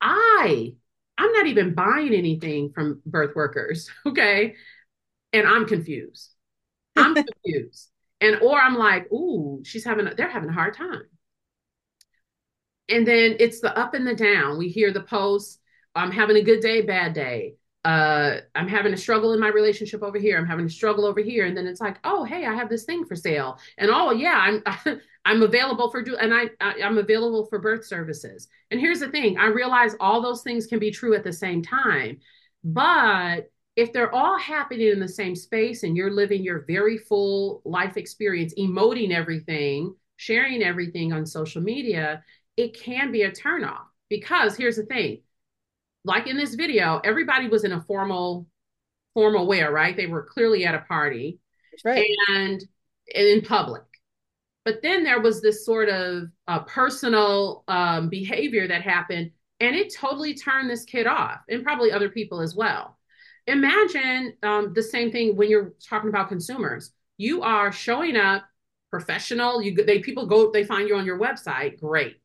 I 0.00 0.74
I'm 1.16 1.32
not 1.32 1.46
even 1.46 1.74
buying 1.74 2.12
anything 2.12 2.72
from 2.74 3.00
birth 3.06 3.36
workers, 3.36 3.88
okay? 4.06 4.54
And 5.32 5.46
I'm 5.46 5.66
confused. 5.66 6.34
I'm 6.96 7.14
confused. 7.44 7.90
And 8.20 8.40
or 8.42 8.58
I'm 8.58 8.76
like, 8.76 9.10
ooh, 9.12 9.62
she's 9.64 9.84
having 9.84 10.06
a, 10.08 10.14
they're 10.14 10.30
having 10.30 10.50
a 10.50 10.54
hard 10.54 10.76
time. 10.76 11.04
And 12.88 13.06
then 13.06 13.36
it's 13.40 13.60
the 13.60 13.76
up 13.76 13.94
and 13.94 14.06
the 14.06 14.14
down. 14.14 14.58
We 14.58 14.68
hear 14.68 14.92
the 14.92 15.00
posts, 15.02 15.58
I'm 15.94 16.10
having 16.10 16.36
a 16.36 16.42
good 16.42 16.60
day, 16.60 16.82
bad 16.82 17.14
day. 17.14 17.54
Uh, 17.84 18.40
I'm 18.54 18.68
having 18.68 18.94
a 18.94 18.96
struggle 18.96 19.34
in 19.34 19.40
my 19.40 19.48
relationship 19.48 20.02
over 20.02 20.18
here. 20.18 20.38
I'm 20.38 20.46
having 20.46 20.64
a 20.64 20.70
struggle 20.70 21.04
over 21.04 21.20
here. 21.20 21.44
And 21.44 21.56
then 21.56 21.66
it's 21.66 21.80
like, 21.80 21.98
oh, 22.04 22.24
hey, 22.24 22.46
I 22.46 22.54
have 22.54 22.70
this 22.70 22.84
thing 22.84 23.04
for 23.04 23.14
sale. 23.14 23.58
And 23.76 23.90
oh 23.90 24.10
yeah, 24.10 24.62
I'm 24.86 25.00
I'm 25.26 25.42
available 25.42 25.90
for 25.90 26.02
do 26.02 26.16
and 26.16 26.34
I, 26.34 26.50
I 26.60 26.82
I'm 26.82 26.98
available 26.98 27.46
for 27.46 27.58
birth 27.58 27.84
services. 27.84 28.48
And 28.70 28.80
here's 28.80 29.00
the 29.00 29.10
thing, 29.10 29.36
I 29.38 29.46
realize 29.46 29.94
all 30.00 30.22
those 30.22 30.42
things 30.42 30.66
can 30.66 30.78
be 30.78 30.90
true 30.90 31.14
at 31.14 31.24
the 31.24 31.32
same 31.32 31.62
time. 31.62 32.18
But 32.62 33.50
if 33.76 33.92
they're 33.92 34.14
all 34.14 34.38
happening 34.38 34.88
in 34.88 35.00
the 35.00 35.08
same 35.08 35.34
space 35.34 35.82
and 35.82 35.96
you're 35.96 36.10
living 36.10 36.42
your 36.42 36.64
very 36.66 36.96
full 36.96 37.60
life 37.64 37.96
experience, 37.96 38.54
emoting 38.54 39.12
everything, 39.12 39.94
sharing 40.16 40.62
everything 40.62 41.12
on 41.12 41.26
social 41.26 41.60
media, 41.60 42.22
it 42.56 42.78
can 42.78 43.10
be 43.10 43.22
a 43.22 43.32
turnoff. 43.32 43.84
Because 44.08 44.56
here's 44.56 44.76
the 44.76 44.84
thing 44.84 45.22
like 46.04 46.26
in 46.26 46.36
this 46.36 46.54
video, 46.54 47.00
everybody 47.04 47.48
was 47.48 47.64
in 47.64 47.72
a 47.72 47.82
formal 47.82 48.46
formal 49.14 49.46
wear, 49.46 49.70
right? 49.70 49.96
They 49.96 50.06
were 50.06 50.24
clearly 50.24 50.66
at 50.66 50.74
a 50.74 50.80
party 50.80 51.38
right. 51.84 52.04
and, 52.28 52.60
and 53.14 53.26
in 53.28 53.42
public. 53.42 53.84
But 54.64 54.82
then 54.82 55.04
there 55.04 55.20
was 55.20 55.40
this 55.40 55.64
sort 55.64 55.88
of 55.88 56.24
uh, 56.48 56.60
personal 56.60 57.62
um, 57.68 58.08
behavior 58.08 58.66
that 58.66 58.82
happened, 58.82 59.30
and 59.60 59.76
it 59.76 59.94
totally 59.94 60.34
turned 60.34 60.68
this 60.68 60.84
kid 60.84 61.06
off, 61.06 61.40
and 61.48 61.62
probably 61.62 61.92
other 61.92 62.08
people 62.08 62.40
as 62.40 62.56
well 62.56 62.98
imagine 63.46 64.34
um, 64.42 64.72
the 64.74 64.82
same 64.82 65.10
thing 65.10 65.36
when 65.36 65.50
you're 65.50 65.74
talking 65.86 66.08
about 66.08 66.28
consumers. 66.28 66.92
You 67.16 67.42
are 67.42 67.72
showing 67.72 68.16
up 68.16 68.44
professional. 68.90 69.62
You 69.62 69.74
they 69.74 70.00
people 70.00 70.26
go 70.26 70.50
they 70.50 70.64
find 70.64 70.88
you 70.88 70.96
on 70.96 71.06
your 71.06 71.18
website. 71.18 71.78
Great. 71.80 72.20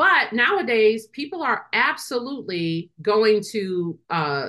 But 0.00 0.32
nowadays, 0.32 1.08
people 1.08 1.42
are 1.42 1.66
absolutely 1.74 2.90
going 3.02 3.42
to 3.52 3.98
uh, 4.08 4.48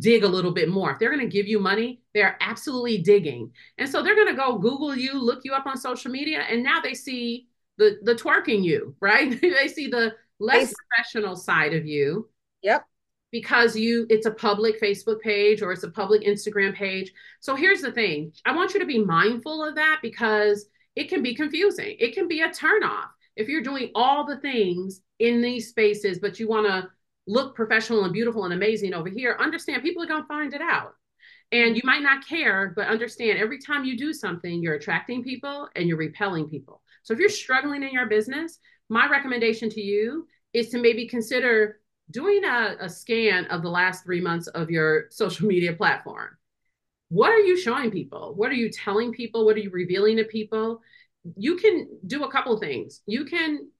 dig 0.00 0.24
a 0.24 0.28
little 0.28 0.50
bit 0.50 0.68
more. 0.68 0.90
If 0.90 0.98
they're 0.98 1.14
going 1.14 1.24
to 1.24 1.32
give 1.32 1.46
you 1.46 1.60
money, 1.60 2.00
they're 2.14 2.36
absolutely 2.40 2.98
digging. 2.98 3.52
And 3.78 3.88
so 3.88 4.02
they're 4.02 4.16
going 4.16 4.26
to 4.26 4.34
go 4.34 4.58
Google 4.58 4.96
you, 4.96 5.14
look 5.22 5.42
you 5.44 5.52
up 5.52 5.66
on 5.66 5.76
social 5.76 6.10
media, 6.10 6.40
and 6.50 6.64
now 6.64 6.80
they 6.80 6.94
see 6.94 7.46
the 7.78 8.00
the 8.02 8.16
twerking 8.16 8.64
you, 8.64 8.96
right? 9.00 9.40
they 9.40 9.68
see 9.68 9.86
the 9.86 10.16
less 10.40 10.74
professional 10.74 11.36
side 11.36 11.74
of 11.74 11.86
you. 11.86 12.28
Yep 12.62 12.84
because 13.30 13.74
you 13.74 14.04
it's 14.10 14.26
a 14.26 14.30
public 14.30 14.78
Facebook 14.78 15.20
page 15.20 15.62
or 15.62 15.72
it's 15.72 15.84
a 15.84 15.90
public 15.90 16.22
Instagram 16.22 16.74
page. 16.74 17.12
So 17.40 17.54
here's 17.54 17.82
the 17.82 17.92
thing. 17.92 18.32
I 18.44 18.54
want 18.54 18.74
you 18.74 18.80
to 18.80 18.86
be 18.86 18.98
mindful 18.98 19.64
of 19.64 19.76
that 19.76 20.00
because 20.02 20.66
it 20.96 21.08
can 21.08 21.22
be 21.22 21.34
confusing. 21.36 21.96
It 21.98 22.14
can 22.14 22.26
be 22.28 22.42
a 22.42 22.50
turnoff. 22.50 23.08
If 23.36 23.48
you're 23.48 23.62
doing 23.62 23.90
all 23.94 24.26
the 24.26 24.38
things 24.38 25.00
in 25.18 25.40
these 25.40 25.68
spaces, 25.68 26.18
but 26.18 26.38
you 26.38 26.48
want 26.48 26.66
to 26.66 26.88
look 27.26 27.54
professional 27.54 28.04
and 28.04 28.12
beautiful 28.12 28.44
and 28.44 28.52
amazing 28.52 28.94
over 28.94 29.08
here, 29.08 29.36
understand 29.40 29.82
people 29.82 30.02
are 30.02 30.08
going 30.08 30.22
to 30.22 30.28
find 30.28 30.54
it 30.54 30.60
out. 30.60 30.94
And 31.52 31.76
you 31.76 31.82
might 31.84 32.02
not 32.02 32.26
care, 32.26 32.72
but 32.74 32.88
understand 32.88 33.38
every 33.38 33.58
time 33.58 33.84
you 33.84 33.96
do 33.96 34.12
something, 34.12 34.62
you're 34.62 34.74
attracting 34.74 35.22
people 35.22 35.68
and 35.76 35.86
you're 35.86 35.98
repelling 35.98 36.48
people. 36.48 36.82
So 37.02 37.12
if 37.12 37.20
you're 37.20 37.28
struggling 37.28 37.82
in 37.82 37.92
your 37.92 38.06
business, 38.06 38.58
my 38.88 39.08
recommendation 39.08 39.68
to 39.70 39.80
you 39.80 40.26
is 40.52 40.70
to 40.70 40.78
maybe 40.78 41.06
consider 41.08 41.80
doing 42.10 42.44
a, 42.44 42.76
a 42.80 42.88
scan 42.88 43.46
of 43.46 43.62
the 43.62 43.68
last 43.68 44.04
three 44.04 44.20
months 44.20 44.46
of 44.48 44.70
your 44.70 45.06
social 45.10 45.46
media 45.46 45.72
platform. 45.72 46.36
What 47.08 47.30
are 47.30 47.40
you 47.40 47.58
showing 47.58 47.90
people? 47.90 48.32
What 48.34 48.50
are 48.50 48.54
you 48.54 48.70
telling 48.70 49.12
people? 49.12 49.44
What 49.44 49.56
are 49.56 49.60
you 49.60 49.70
revealing 49.70 50.16
to 50.16 50.24
people? 50.24 50.80
You 51.36 51.56
can 51.56 51.88
do 52.06 52.24
a 52.24 52.30
couple 52.30 52.56
things. 52.58 53.02
You 53.06 53.24
can 53.24 53.70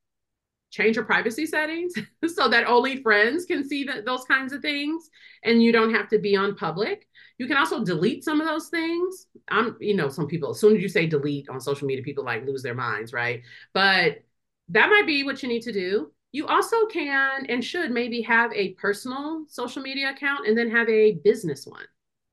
change 0.70 0.96
your 0.96 1.04
privacy 1.04 1.44
settings 1.44 1.92
so 2.26 2.48
that 2.48 2.66
only 2.66 3.02
friends 3.02 3.44
can 3.44 3.66
see 3.66 3.84
the, 3.84 4.02
those 4.06 4.24
kinds 4.24 4.52
of 4.52 4.62
things 4.62 5.10
and 5.44 5.62
you 5.62 5.70
don't 5.70 5.94
have 5.94 6.08
to 6.08 6.18
be 6.18 6.34
on 6.34 6.56
public 6.56 7.06
you 7.36 7.46
can 7.46 7.58
also 7.58 7.84
delete 7.84 8.24
some 8.24 8.40
of 8.40 8.46
those 8.46 8.68
things 8.68 9.26
i'm 9.50 9.76
you 9.80 9.94
know 9.94 10.08
some 10.08 10.26
people 10.26 10.48
as 10.48 10.58
soon 10.58 10.74
as 10.74 10.80
you 10.80 10.88
say 10.88 11.06
delete 11.06 11.46
on 11.50 11.60
social 11.60 11.86
media 11.86 12.02
people 12.02 12.24
like 12.24 12.46
lose 12.46 12.62
their 12.62 12.74
minds 12.74 13.12
right 13.12 13.42
but 13.74 14.22
that 14.70 14.88
might 14.88 15.06
be 15.06 15.24
what 15.24 15.42
you 15.42 15.48
need 15.50 15.60
to 15.60 15.72
do 15.72 16.10
you 16.32 16.46
also 16.46 16.86
can 16.86 17.44
and 17.46 17.62
should 17.62 17.90
maybe 17.90 18.22
have 18.22 18.50
a 18.54 18.70
personal 18.72 19.44
social 19.48 19.82
media 19.82 20.10
account 20.10 20.48
and 20.48 20.56
then 20.56 20.70
have 20.70 20.88
a 20.88 21.12
business 21.22 21.66
one. 21.66 21.84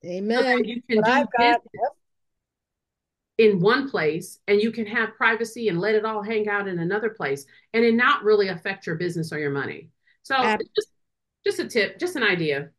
Amen. 0.05 0.43
So 0.43 0.57
you 0.63 0.81
can 0.89 1.03
do 1.03 1.27
got, 1.37 1.61
in 3.39 3.57
one 3.61 3.89
place 3.89 4.39
and 4.49 4.61
you 4.61 4.69
can 4.69 4.85
have 4.85 5.15
privacy 5.15 5.69
and 5.69 5.79
let 5.79 5.95
it 5.95 6.03
all 6.03 6.21
hang 6.21 6.49
out 6.49 6.67
in 6.67 6.77
another 6.77 7.09
place 7.09 7.45
and 7.73 7.85
it 7.85 7.95
not 7.95 8.21
really 8.23 8.49
affect 8.49 8.85
your 8.85 8.97
business 8.97 9.31
or 9.31 9.39
your 9.39 9.49
money. 9.49 9.89
So 10.23 10.35
just, 10.75 10.89
just 11.45 11.59
a 11.59 11.67
tip, 11.67 11.97
just 11.99 12.17
an 12.17 12.23
idea. 12.23 12.69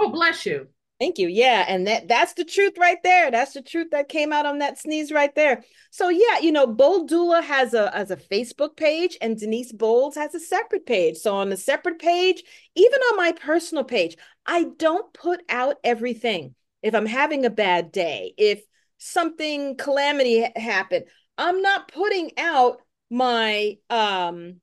oh, 0.00 0.10
bless 0.10 0.44
you. 0.44 0.66
Thank 0.98 1.18
you. 1.18 1.28
Yeah, 1.28 1.64
and 1.66 1.86
that 1.86 2.08
that's 2.08 2.34
the 2.34 2.44
truth 2.44 2.74
right 2.76 2.98
there. 3.02 3.30
That's 3.30 3.54
the 3.54 3.62
truth 3.62 3.86
that 3.92 4.10
came 4.10 4.34
out 4.34 4.44
on 4.44 4.58
that 4.58 4.78
sneeze 4.78 5.10
right 5.10 5.34
there. 5.34 5.62
So 5.90 6.10
yeah, 6.10 6.40
you 6.40 6.52
know, 6.52 6.66
Bold 6.66 7.08
Doula 7.08 7.42
has 7.42 7.72
a 7.72 7.96
as 7.96 8.10
a 8.10 8.16
Facebook 8.16 8.76
page 8.76 9.16
and 9.22 9.38
Denise 9.38 9.72
Bolds 9.72 10.16
has 10.16 10.34
a 10.34 10.40
separate 10.40 10.84
page. 10.84 11.16
So 11.16 11.34
on 11.36 11.48
the 11.48 11.56
separate 11.56 12.00
page, 12.00 12.42
even 12.74 13.00
on 13.00 13.16
my 13.16 13.32
personal 13.32 13.84
page, 13.84 14.16
I 14.44 14.64
don't 14.76 15.10
put 15.14 15.40
out 15.48 15.76
everything. 15.84 16.54
If 16.82 16.94
I'm 16.94 17.06
having 17.06 17.44
a 17.44 17.50
bad 17.50 17.92
day, 17.92 18.34
if 18.36 18.62
something 18.98 19.76
calamity 19.76 20.46
happened, 20.56 21.06
I'm 21.38 21.62
not 21.62 21.88
putting 21.92 22.32
out 22.38 22.82
my 23.10 23.78
um 23.88 24.60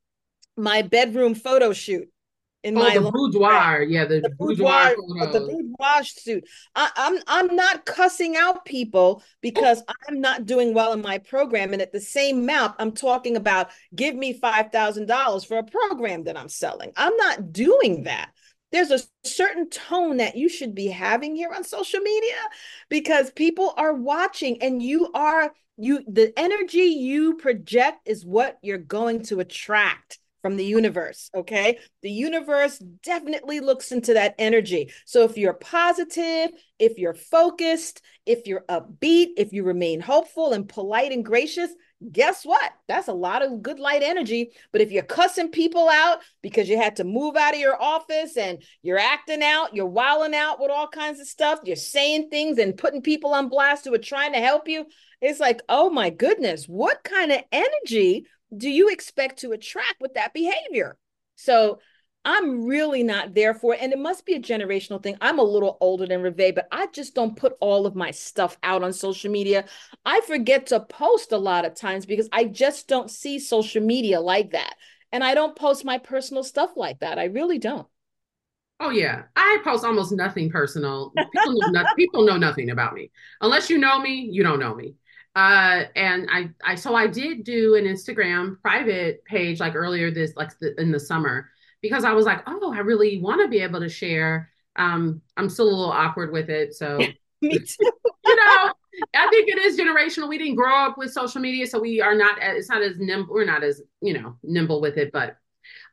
my 0.55 0.81
bedroom 0.81 1.35
photo 1.35 1.73
shoot 1.73 2.09
in 2.63 2.75
oh, 2.75 2.81
my 2.81 2.97
the 2.97 3.11
boudoir, 3.11 3.83
yeah, 3.83 4.05
the, 4.05 4.19
the 4.19 4.29
boudoir, 4.29 4.95
boudoir 4.95 5.31
the 5.31 5.39
boudoir 5.39 6.03
suit. 6.03 6.43
I, 6.75 6.89
I'm 6.95 7.19
I'm 7.27 7.55
not 7.55 7.85
cussing 7.85 8.35
out 8.35 8.65
people 8.65 9.23
because 9.41 9.81
I'm 10.07 10.19
not 10.19 10.45
doing 10.45 10.73
well 10.73 10.91
in 10.93 11.01
my 11.01 11.19
program, 11.19 11.73
and 11.73 11.81
at 11.81 11.93
the 11.93 12.01
same 12.01 12.45
mouth, 12.45 12.75
I'm 12.79 12.91
talking 12.91 13.37
about 13.37 13.69
give 13.95 14.15
me 14.15 14.33
five 14.33 14.71
thousand 14.71 15.07
dollars 15.07 15.43
for 15.43 15.57
a 15.57 15.63
program 15.63 16.25
that 16.25 16.37
I'm 16.37 16.49
selling. 16.49 16.91
I'm 16.97 17.15
not 17.15 17.53
doing 17.53 18.03
that. 18.03 18.31
There's 18.71 18.91
a 18.91 18.99
certain 19.23 19.69
tone 19.69 20.17
that 20.17 20.35
you 20.35 20.49
should 20.49 20.75
be 20.75 20.87
having 20.87 21.35
here 21.35 21.51
on 21.55 21.63
social 21.63 21.99
media 21.99 22.35
because 22.89 23.31
people 23.31 23.73
are 23.77 23.93
watching 23.93 24.61
and 24.61 24.81
you 24.81 25.11
are 25.13 25.53
you 25.77 26.03
the 26.07 26.33
energy 26.37 26.79
you 26.79 27.35
project 27.35 27.99
is 28.05 28.25
what 28.25 28.57
you're 28.61 28.77
going 28.77 29.23
to 29.23 29.39
attract 29.39 30.19
from 30.41 30.55
the 30.55 30.65
universe. 30.65 31.29
Okay. 31.35 31.79
The 32.03 32.11
universe 32.11 32.77
definitely 33.03 33.59
looks 33.59 33.91
into 33.91 34.13
that 34.13 34.35
energy. 34.37 34.91
So 35.05 35.23
if 35.23 35.37
you're 35.37 35.53
positive, 35.53 36.51
if 36.79 36.97
you're 36.97 37.13
focused, 37.13 38.01
if 38.25 38.47
you're 38.47 38.63
upbeat, 38.69 39.31
if 39.37 39.51
you 39.51 39.63
remain 39.63 39.99
hopeful 39.99 40.53
and 40.53 40.67
polite 40.67 41.11
and 41.11 41.25
gracious, 41.25 41.71
guess 42.11 42.43
what? 42.43 42.71
That's 42.87 43.07
a 43.07 43.13
lot 43.13 43.41
of 43.41 43.61
good 43.61 43.79
light 43.79 44.03
energy. 44.03 44.51
But 44.71 44.81
if 44.81 44.91
you're 44.91 45.03
cussing 45.03 45.49
people 45.49 45.89
out 45.89 46.19
because 46.41 46.69
you 46.69 46.77
had 46.77 46.97
to 46.97 47.03
move 47.03 47.35
out 47.35 47.53
of 47.53 47.59
your 47.59 47.81
office 47.81 48.37
and 48.37 48.61
you're 48.81 48.99
acting 48.99 49.41
out, 49.41 49.75
you're 49.75 49.85
wilding 49.85 50.35
out 50.35 50.59
with 50.59 50.71
all 50.71 50.87
kinds 50.87 51.19
of 51.19 51.27
stuff, 51.27 51.59
you're 51.63 51.75
saying 51.75 52.29
things 52.29 52.59
and 52.59 52.77
putting 52.77 53.01
people 53.01 53.33
on 53.33 53.49
blast 53.49 53.85
who 53.85 53.93
are 53.93 53.99
trying 53.99 54.33
to 54.33 54.39
help 54.39 54.67
you, 54.67 54.85
it's 55.21 55.39
like, 55.39 55.61
oh 55.69 55.89
my 55.89 56.09
goodness, 56.09 56.65
what 56.65 57.03
kind 57.03 57.31
of 57.31 57.41
energy 57.51 58.27
do 58.55 58.69
you 58.69 58.89
expect 58.89 59.39
to 59.39 59.51
attract 59.51 59.95
with 59.99 60.13
that 60.13 60.33
behavior? 60.33 60.97
So 61.35 61.79
I'm 62.27 62.65
really 62.65 63.03
not 63.03 63.33
there 63.33 63.53
for 63.53 63.73
it. 63.73 63.79
And 63.81 63.93
it 63.93 63.99
must 63.99 64.25
be 64.25 64.33
a 64.33 64.39
generational 64.39 65.01
thing. 65.01 65.15
I'm 65.21 65.39
a 65.39 65.43
little 65.43 65.77
older 65.79 66.05
than 66.05 66.21
Ravae, 66.21 66.53
but 66.53 66.67
I 66.73 66.87
just 66.87 67.15
don't 67.15 67.37
put 67.37 67.55
all 67.61 67.85
of 67.85 67.95
my 67.95 68.11
stuff 68.11 68.57
out 68.63 68.83
on 68.83 68.91
social 68.91 69.31
media. 69.31 69.63
I 70.05 70.19
forget 70.27 70.67
to 70.67 70.81
post 70.81 71.31
a 71.31 71.37
lot 71.37 71.63
of 71.63 71.73
times 71.73 72.05
because 72.05 72.27
I 72.33 72.43
just 72.43 72.89
don't 72.89 73.09
see 73.09 73.39
social 73.39 73.81
media 73.81 74.19
like 74.19 74.51
that. 74.51 74.75
And 75.13 75.23
I 75.23 75.35
don't 75.35 75.55
post 75.55 75.85
my 75.85 75.99
personal 75.99 76.43
stuff 76.43 76.71
like 76.75 76.99
that. 76.99 77.17
I 77.17 77.25
really 77.25 77.59
don't. 77.59 77.87
Oh 78.81 78.89
yeah, 78.89 79.23
I 79.37 79.59
post 79.63 79.85
almost 79.85 80.11
nothing 80.11 80.51
personal. 80.51 81.13
People 81.15 81.53
know, 81.53 81.71
nothing, 81.71 81.95
people 81.95 82.25
know 82.25 82.37
nothing 82.37 82.71
about 82.71 82.93
me. 82.93 83.09
Unless 83.39 83.69
you 83.69 83.77
know 83.77 84.01
me, 84.01 84.27
you 84.29 84.43
don't 84.43 84.59
know 84.59 84.75
me. 84.75 84.95
Uh, 85.33 85.83
and 85.95 86.27
I, 86.29 86.49
I, 86.61 86.75
so 86.75 86.93
I 86.93 87.07
did 87.07 87.45
do 87.45 87.75
an 87.75 87.85
Instagram 87.85 88.59
private 88.61 89.23
page 89.23 89.61
like 89.61 89.75
earlier 89.75 90.11
this, 90.11 90.35
like 90.35 90.57
the, 90.59 90.79
in 90.81 90.91
the 90.91 90.99
summer, 90.99 91.49
because 91.81 92.03
I 92.03 92.13
was 92.13 92.25
like, 92.25 92.41
oh, 92.47 92.73
I 92.73 92.79
really 92.79 93.19
want 93.19 93.41
to 93.41 93.47
be 93.47 93.59
able 93.59 93.79
to 93.79 93.89
share. 93.89 94.49
Um, 94.75 95.21
I'm 95.35 95.49
still 95.49 95.67
a 95.67 95.69
little 95.69 95.91
awkward 95.91 96.31
with 96.31 96.49
it, 96.49 96.73
so 96.73 96.97
me 97.41 97.59
too. 97.59 97.91
you 98.25 98.35
know, 98.35 98.73
I 99.15 99.27
think 99.29 99.49
it 99.49 99.59
is 99.59 99.79
generational. 99.79 100.29
We 100.29 100.37
didn't 100.37 100.55
grow 100.55 100.75
up 100.75 100.97
with 100.97 101.11
social 101.11 101.41
media, 101.41 101.67
so 101.67 101.79
we 101.79 102.01
are 102.01 102.15
not. 102.15 102.37
It's 102.41 102.69
not 102.69 102.81
as 102.81 102.97
nimble. 102.97 103.33
We're 103.33 103.45
not 103.45 103.63
as 103.63 103.81
you 104.01 104.13
know 104.13 104.37
nimble 104.43 104.81
with 104.81 104.97
it, 104.97 105.11
but 105.11 105.37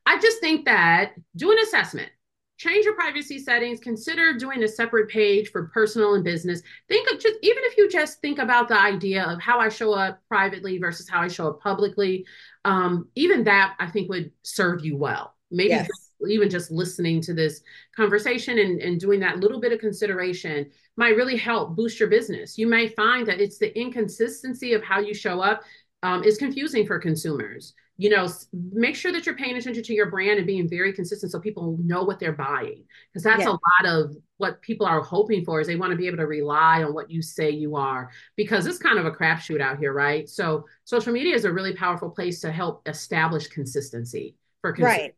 I 0.06 0.18
just 0.18 0.40
think 0.40 0.64
that 0.66 1.12
do 1.36 1.50
an 1.50 1.58
assessment 1.58 2.10
change 2.56 2.84
your 2.84 2.94
privacy 2.94 3.38
settings 3.38 3.80
consider 3.80 4.32
doing 4.34 4.62
a 4.62 4.68
separate 4.68 5.08
page 5.08 5.50
for 5.50 5.66
personal 5.68 6.14
and 6.14 6.24
business 6.24 6.62
think 6.88 7.10
of 7.10 7.18
just 7.18 7.34
even 7.42 7.62
if 7.64 7.76
you 7.76 7.88
just 7.90 8.20
think 8.20 8.38
about 8.38 8.68
the 8.68 8.80
idea 8.80 9.24
of 9.24 9.40
how 9.40 9.58
i 9.58 9.68
show 9.68 9.92
up 9.92 10.20
privately 10.28 10.78
versus 10.78 11.08
how 11.08 11.20
i 11.20 11.28
show 11.28 11.48
up 11.48 11.60
publicly 11.60 12.24
um, 12.64 13.08
even 13.14 13.44
that 13.44 13.74
i 13.80 13.86
think 13.86 14.08
would 14.08 14.30
serve 14.42 14.84
you 14.84 14.96
well 14.96 15.33
maybe 15.50 15.70
yes. 15.70 15.88
even 16.28 16.48
just 16.48 16.70
listening 16.70 17.20
to 17.20 17.34
this 17.34 17.60
conversation 17.96 18.58
and, 18.58 18.80
and 18.80 19.00
doing 19.00 19.20
that 19.20 19.38
little 19.38 19.60
bit 19.60 19.72
of 19.72 19.78
consideration 19.78 20.70
might 20.96 21.16
really 21.16 21.36
help 21.36 21.76
boost 21.76 22.00
your 22.00 22.08
business 22.08 22.58
you 22.58 22.66
may 22.66 22.88
find 22.88 23.26
that 23.26 23.40
it's 23.40 23.58
the 23.58 23.76
inconsistency 23.78 24.72
of 24.72 24.82
how 24.82 25.00
you 25.00 25.14
show 25.14 25.40
up 25.40 25.62
um, 26.02 26.22
is 26.22 26.36
confusing 26.36 26.86
for 26.86 26.98
consumers 26.98 27.74
you 27.96 28.10
know 28.10 28.28
make 28.72 28.96
sure 28.96 29.12
that 29.12 29.24
you're 29.24 29.36
paying 29.36 29.56
attention 29.56 29.82
to 29.82 29.94
your 29.94 30.10
brand 30.10 30.38
and 30.38 30.46
being 30.46 30.68
very 30.68 30.92
consistent 30.92 31.30
so 31.30 31.38
people 31.38 31.78
know 31.82 32.02
what 32.02 32.18
they're 32.18 32.32
buying 32.32 32.82
because 33.12 33.22
that's 33.22 33.44
yeah. 33.44 33.50
a 33.50 33.50
lot 33.50 33.86
of 33.86 34.16
what 34.38 34.60
people 34.62 34.86
are 34.86 35.00
hoping 35.00 35.44
for 35.44 35.60
is 35.60 35.66
they 35.66 35.76
want 35.76 35.90
to 35.90 35.96
be 35.96 36.06
able 36.06 36.16
to 36.16 36.26
rely 36.26 36.82
on 36.82 36.92
what 36.92 37.10
you 37.10 37.22
say 37.22 37.50
you 37.50 37.76
are 37.76 38.10
because 38.36 38.66
it's 38.66 38.78
kind 38.78 38.98
of 38.98 39.06
a 39.06 39.10
crapshoot 39.10 39.60
out 39.60 39.78
here 39.78 39.92
right 39.92 40.28
so 40.28 40.64
social 40.84 41.12
media 41.12 41.34
is 41.34 41.44
a 41.44 41.52
really 41.52 41.74
powerful 41.74 42.10
place 42.10 42.40
to 42.40 42.50
help 42.50 42.86
establish 42.88 43.46
consistency 43.46 44.34
for 44.60 44.72
consumers. 44.72 44.98
right 44.98 45.14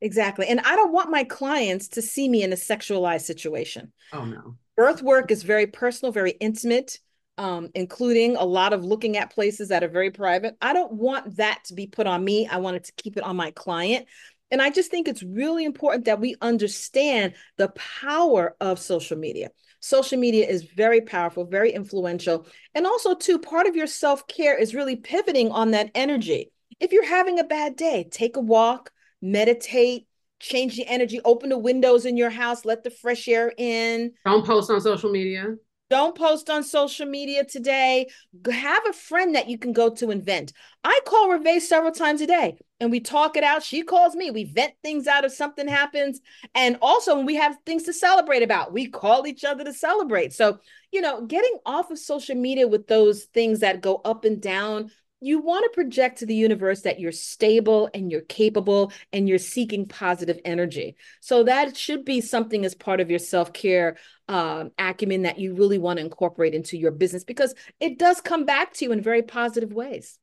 exactly 0.00 0.46
and 0.46 0.60
i 0.60 0.76
don't 0.76 0.92
want 0.92 1.10
my 1.10 1.24
clients 1.24 1.88
to 1.88 2.02
see 2.02 2.28
me 2.28 2.42
in 2.42 2.52
a 2.52 2.56
sexualized 2.56 3.22
situation 3.22 3.92
oh 4.12 4.24
no 4.24 4.56
birth 4.76 5.02
work 5.02 5.30
is 5.30 5.42
very 5.42 5.66
personal 5.66 6.12
very 6.12 6.32
intimate 6.32 6.98
um, 7.36 7.70
including 7.74 8.36
a 8.36 8.44
lot 8.44 8.72
of 8.72 8.84
looking 8.84 9.16
at 9.16 9.32
places 9.32 9.68
that 9.68 9.82
are 9.82 9.88
very 9.88 10.10
private. 10.10 10.56
I 10.60 10.72
don't 10.72 10.92
want 10.92 11.36
that 11.36 11.62
to 11.66 11.74
be 11.74 11.86
put 11.86 12.06
on 12.06 12.24
me. 12.24 12.46
I 12.46 12.58
wanted 12.58 12.84
to 12.84 12.92
keep 12.92 13.16
it 13.16 13.24
on 13.24 13.36
my 13.36 13.50
client. 13.50 14.06
And 14.50 14.62
I 14.62 14.70
just 14.70 14.90
think 14.90 15.08
it's 15.08 15.22
really 15.22 15.64
important 15.64 16.04
that 16.04 16.20
we 16.20 16.36
understand 16.40 17.34
the 17.56 17.70
power 17.70 18.54
of 18.60 18.78
social 18.78 19.18
media. 19.18 19.50
Social 19.80 20.18
media 20.18 20.46
is 20.46 20.62
very 20.62 21.00
powerful, 21.00 21.44
very 21.44 21.72
influential. 21.72 22.46
And 22.74 22.86
also, 22.86 23.14
too, 23.14 23.38
part 23.38 23.66
of 23.66 23.74
your 23.74 23.86
self 23.86 24.26
care 24.28 24.56
is 24.56 24.74
really 24.74 24.96
pivoting 24.96 25.50
on 25.50 25.72
that 25.72 25.90
energy. 25.94 26.52
If 26.78 26.92
you're 26.92 27.04
having 27.06 27.38
a 27.38 27.44
bad 27.44 27.76
day, 27.76 28.06
take 28.10 28.36
a 28.36 28.40
walk, 28.40 28.92
meditate, 29.24 30.06
change 30.38 30.76
the 30.76 30.86
energy, 30.86 31.20
open 31.24 31.48
the 31.48 31.58
windows 31.58 32.04
in 32.04 32.16
your 32.16 32.30
house, 32.30 32.64
let 32.64 32.84
the 32.84 32.90
fresh 32.90 33.26
air 33.26 33.52
in. 33.56 34.12
Don't 34.24 34.46
post 34.46 34.70
on 34.70 34.80
social 34.80 35.10
media. 35.10 35.56
Don't 35.90 36.16
post 36.16 36.50
on 36.50 36.62
social 36.62 37.06
media 37.06 37.44
today. 37.44 38.08
Have 38.50 38.82
a 38.88 38.92
friend 38.92 39.34
that 39.34 39.48
you 39.48 39.58
can 39.58 39.72
go 39.72 39.90
to 39.90 40.10
and 40.10 40.24
vent. 40.24 40.52
I 40.82 40.98
call 41.06 41.28
Ravae 41.28 41.60
several 41.60 41.92
times 41.92 42.20
a 42.20 42.26
day 42.26 42.56
and 42.80 42.90
we 42.90 43.00
talk 43.00 43.36
it 43.36 43.44
out. 43.44 43.62
She 43.62 43.82
calls 43.82 44.16
me. 44.16 44.30
We 44.30 44.44
vent 44.44 44.74
things 44.82 45.06
out 45.06 45.24
if 45.24 45.32
something 45.32 45.68
happens. 45.68 46.20
And 46.54 46.78
also, 46.82 47.16
when 47.16 47.26
we 47.26 47.36
have 47.36 47.56
things 47.64 47.84
to 47.84 47.92
celebrate 47.92 48.42
about, 48.42 48.72
we 48.72 48.88
call 48.88 49.26
each 49.26 49.44
other 49.44 49.62
to 49.62 49.72
celebrate. 49.72 50.32
So, 50.32 50.58
you 50.90 51.00
know, 51.00 51.26
getting 51.26 51.58
off 51.64 51.90
of 51.90 51.98
social 51.98 52.34
media 52.34 52.66
with 52.66 52.86
those 52.86 53.24
things 53.24 53.60
that 53.60 53.80
go 53.80 54.00
up 54.04 54.24
and 54.24 54.40
down, 54.40 54.90
you 55.20 55.38
want 55.38 55.64
to 55.64 55.74
project 55.74 56.18
to 56.18 56.26
the 56.26 56.34
universe 56.34 56.82
that 56.82 57.00
you're 57.00 57.12
stable 57.12 57.88
and 57.94 58.10
you're 58.10 58.20
capable 58.20 58.92
and 59.12 59.28
you're 59.28 59.38
seeking 59.38 59.86
positive 59.86 60.38
energy. 60.44 60.96
So 61.20 61.44
that 61.44 61.76
should 61.76 62.04
be 62.04 62.20
something 62.20 62.64
as 62.64 62.74
part 62.74 63.00
of 63.00 63.08
your 63.08 63.18
self 63.18 63.52
care 63.52 63.96
um, 64.28 64.70
acumen 64.78 65.22
that 65.22 65.38
you 65.38 65.54
really 65.54 65.78
want 65.78 65.98
to 65.98 66.04
incorporate 66.04 66.54
into 66.54 66.76
your 66.76 66.90
business 66.90 67.24
because 67.24 67.54
it 67.80 67.98
does 67.98 68.20
come 68.20 68.44
back 68.44 68.74
to 68.74 68.84
you 68.84 68.92
in 68.92 69.00
very 69.00 69.22
positive 69.22 69.72
ways. 69.72 70.18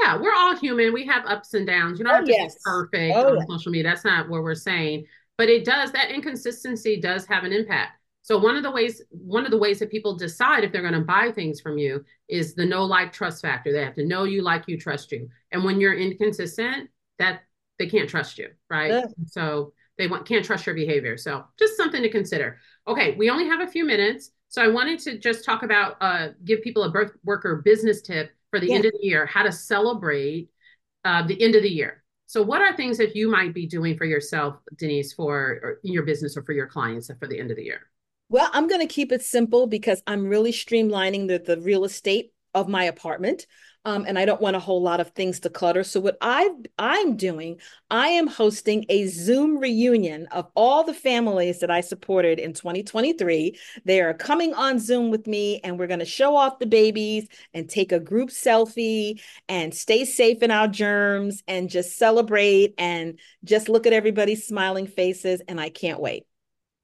Yeah, 0.00 0.20
we're 0.20 0.34
all 0.34 0.56
human. 0.56 0.92
We 0.92 1.06
have 1.06 1.24
ups 1.26 1.54
and 1.54 1.66
downs. 1.66 1.98
You 1.98 2.04
don't 2.04 2.14
oh, 2.14 2.16
have 2.16 2.24
to 2.24 2.32
yes. 2.32 2.54
be 2.54 2.60
perfect 2.64 3.16
oh, 3.16 3.30
on 3.30 3.36
yeah. 3.36 3.44
social 3.48 3.70
media. 3.70 3.90
That's 3.90 4.04
not 4.04 4.28
what 4.28 4.42
we're 4.42 4.54
saying. 4.54 5.06
But 5.38 5.48
it 5.48 5.64
does 5.64 5.92
that 5.92 6.10
inconsistency 6.10 7.00
does 7.00 7.26
have 7.26 7.44
an 7.44 7.52
impact. 7.52 7.98
So 8.24 8.38
one 8.38 8.56
of 8.56 8.62
the 8.62 8.70
ways 8.70 9.02
one 9.10 9.44
of 9.44 9.50
the 9.50 9.58
ways 9.58 9.80
that 9.80 9.90
people 9.90 10.16
decide 10.16 10.64
if 10.64 10.72
they're 10.72 10.80
going 10.80 10.94
to 10.94 11.00
buy 11.00 11.30
things 11.30 11.60
from 11.60 11.76
you 11.76 12.02
is 12.26 12.54
the 12.54 12.64
know 12.64 12.82
like 12.82 13.12
trust 13.12 13.42
factor. 13.42 13.70
They 13.70 13.84
have 13.84 13.96
to 13.96 14.06
know 14.06 14.24
you, 14.24 14.40
like 14.40 14.64
you, 14.66 14.80
trust 14.80 15.12
you. 15.12 15.28
And 15.52 15.62
when 15.62 15.78
you're 15.78 15.92
inconsistent, 15.92 16.88
that 17.18 17.42
they 17.78 17.86
can't 17.86 18.08
trust 18.08 18.38
you, 18.38 18.48
right? 18.70 18.92
Yeah. 18.92 19.04
So 19.26 19.74
they 19.98 20.08
want 20.08 20.26
can't 20.26 20.42
trust 20.42 20.64
your 20.64 20.74
behavior. 20.74 21.18
So 21.18 21.44
just 21.58 21.76
something 21.76 22.00
to 22.00 22.08
consider. 22.08 22.56
Okay, 22.88 23.14
we 23.16 23.28
only 23.28 23.46
have 23.46 23.60
a 23.60 23.70
few 23.70 23.84
minutes, 23.84 24.30
so 24.48 24.62
I 24.62 24.68
wanted 24.68 25.00
to 25.00 25.18
just 25.18 25.44
talk 25.44 25.62
about 25.62 25.98
uh, 26.00 26.28
give 26.46 26.62
people 26.62 26.84
a 26.84 26.90
birth 26.90 27.12
worker 27.24 27.60
business 27.62 28.00
tip 28.00 28.30
for 28.48 28.58
the 28.58 28.68
yeah. 28.68 28.76
end 28.76 28.84
of 28.86 28.92
the 28.92 29.06
year, 29.06 29.26
how 29.26 29.42
to 29.42 29.52
celebrate 29.52 30.48
uh, 31.04 31.26
the 31.26 31.42
end 31.42 31.56
of 31.56 31.62
the 31.62 31.68
year. 31.68 32.02
So, 32.24 32.42
what 32.42 32.62
are 32.62 32.74
things 32.74 32.96
that 32.96 33.14
you 33.14 33.30
might 33.30 33.52
be 33.52 33.66
doing 33.66 33.98
for 33.98 34.06
yourself, 34.06 34.56
Denise, 34.78 35.12
for 35.12 35.78
your 35.82 36.04
business 36.04 36.38
or 36.38 36.42
for 36.42 36.52
your 36.52 36.68
clients 36.68 37.10
for 37.20 37.28
the 37.28 37.38
end 37.38 37.50
of 37.50 37.58
the 37.58 37.64
year? 37.64 37.82
Well, 38.28 38.48
I'm 38.52 38.68
going 38.68 38.80
to 38.80 38.92
keep 38.92 39.12
it 39.12 39.22
simple 39.22 39.66
because 39.66 40.02
I'm 40.06 40.26
really 40.26 40.52
streamlining 40.52 41.28
the, 41.28 41.38
the 41.38 41.60
real 41.60 41.84
estate 41.84 42.32
of 42.54 42.68
my 42.68 42.84
apartment. 42.84 43.46
Um, 43.86 44.06
and 44.08 44.18
I 44.18 44.24
don't 44.24 44.40
want 44.40 44.56
a 44.56 44.60
whole 44.60 44.80
lot 44.80 45.00
of 45.00 45.10
things 45.10 45.40
to 45.40 45.50
clutter. 45.50 45.84
So 45.84 46.00
what 46.00 46.16
I 46.22 46.48
I'm 46.78 47.16
doing, 47.16 47.60
I 47.90 48.08
am 48.08 48.26
hosting 48.26 48.86
a 48.88 49.06
Zoom 49.08 49.58
reunion 49.58 50.26
of 50.30 50.50
all 50.56 50.84
the 50.84 50.94
families 50.94 51.60
that 51.60 51.70
I 51.70 51.82
supported 51.82 52.38
in 52.38 52.54
2023. 52.54 53.58
They 53.84 54.00
are 54.00 54.14
coming 54.14 54.54
on 54.54 54.78
Zoom 54.78 55.10
with 55.10 55.26
me, 55.26 55.60
and 55.62 55.78
we're 55.78 55.86
going 55.86 55.98
to 55.98 56.06
show 56.06 56.34
off 56.34 56.58
the 56.58 56.66
babies 56.66 57.28
and 57.52 57.68
take 57.68 57.92
a 57.92 58.00
group 58.00 58.30
selfie 58.30 59.20
and 59.50 59.74
stay 59.74 60.06
safe 60.06 60.42
in 60.42 60.50
our 60.50 60.66
germs 60.68 61.42
and 61.46 61.68
just 61.68 61.98
celebrate 61.98 62.72
and 62.78 63.18
just 63.44 63.68
look 63.68 63.86
at 63.86 63.92
everybody's 63.92 64.46
smiling 64.46 64.86
faces. 64.86 65.42
And 65.46 65.60
I 65.60 65.68
can't 65.68 66.00
wait. 66.00 66.24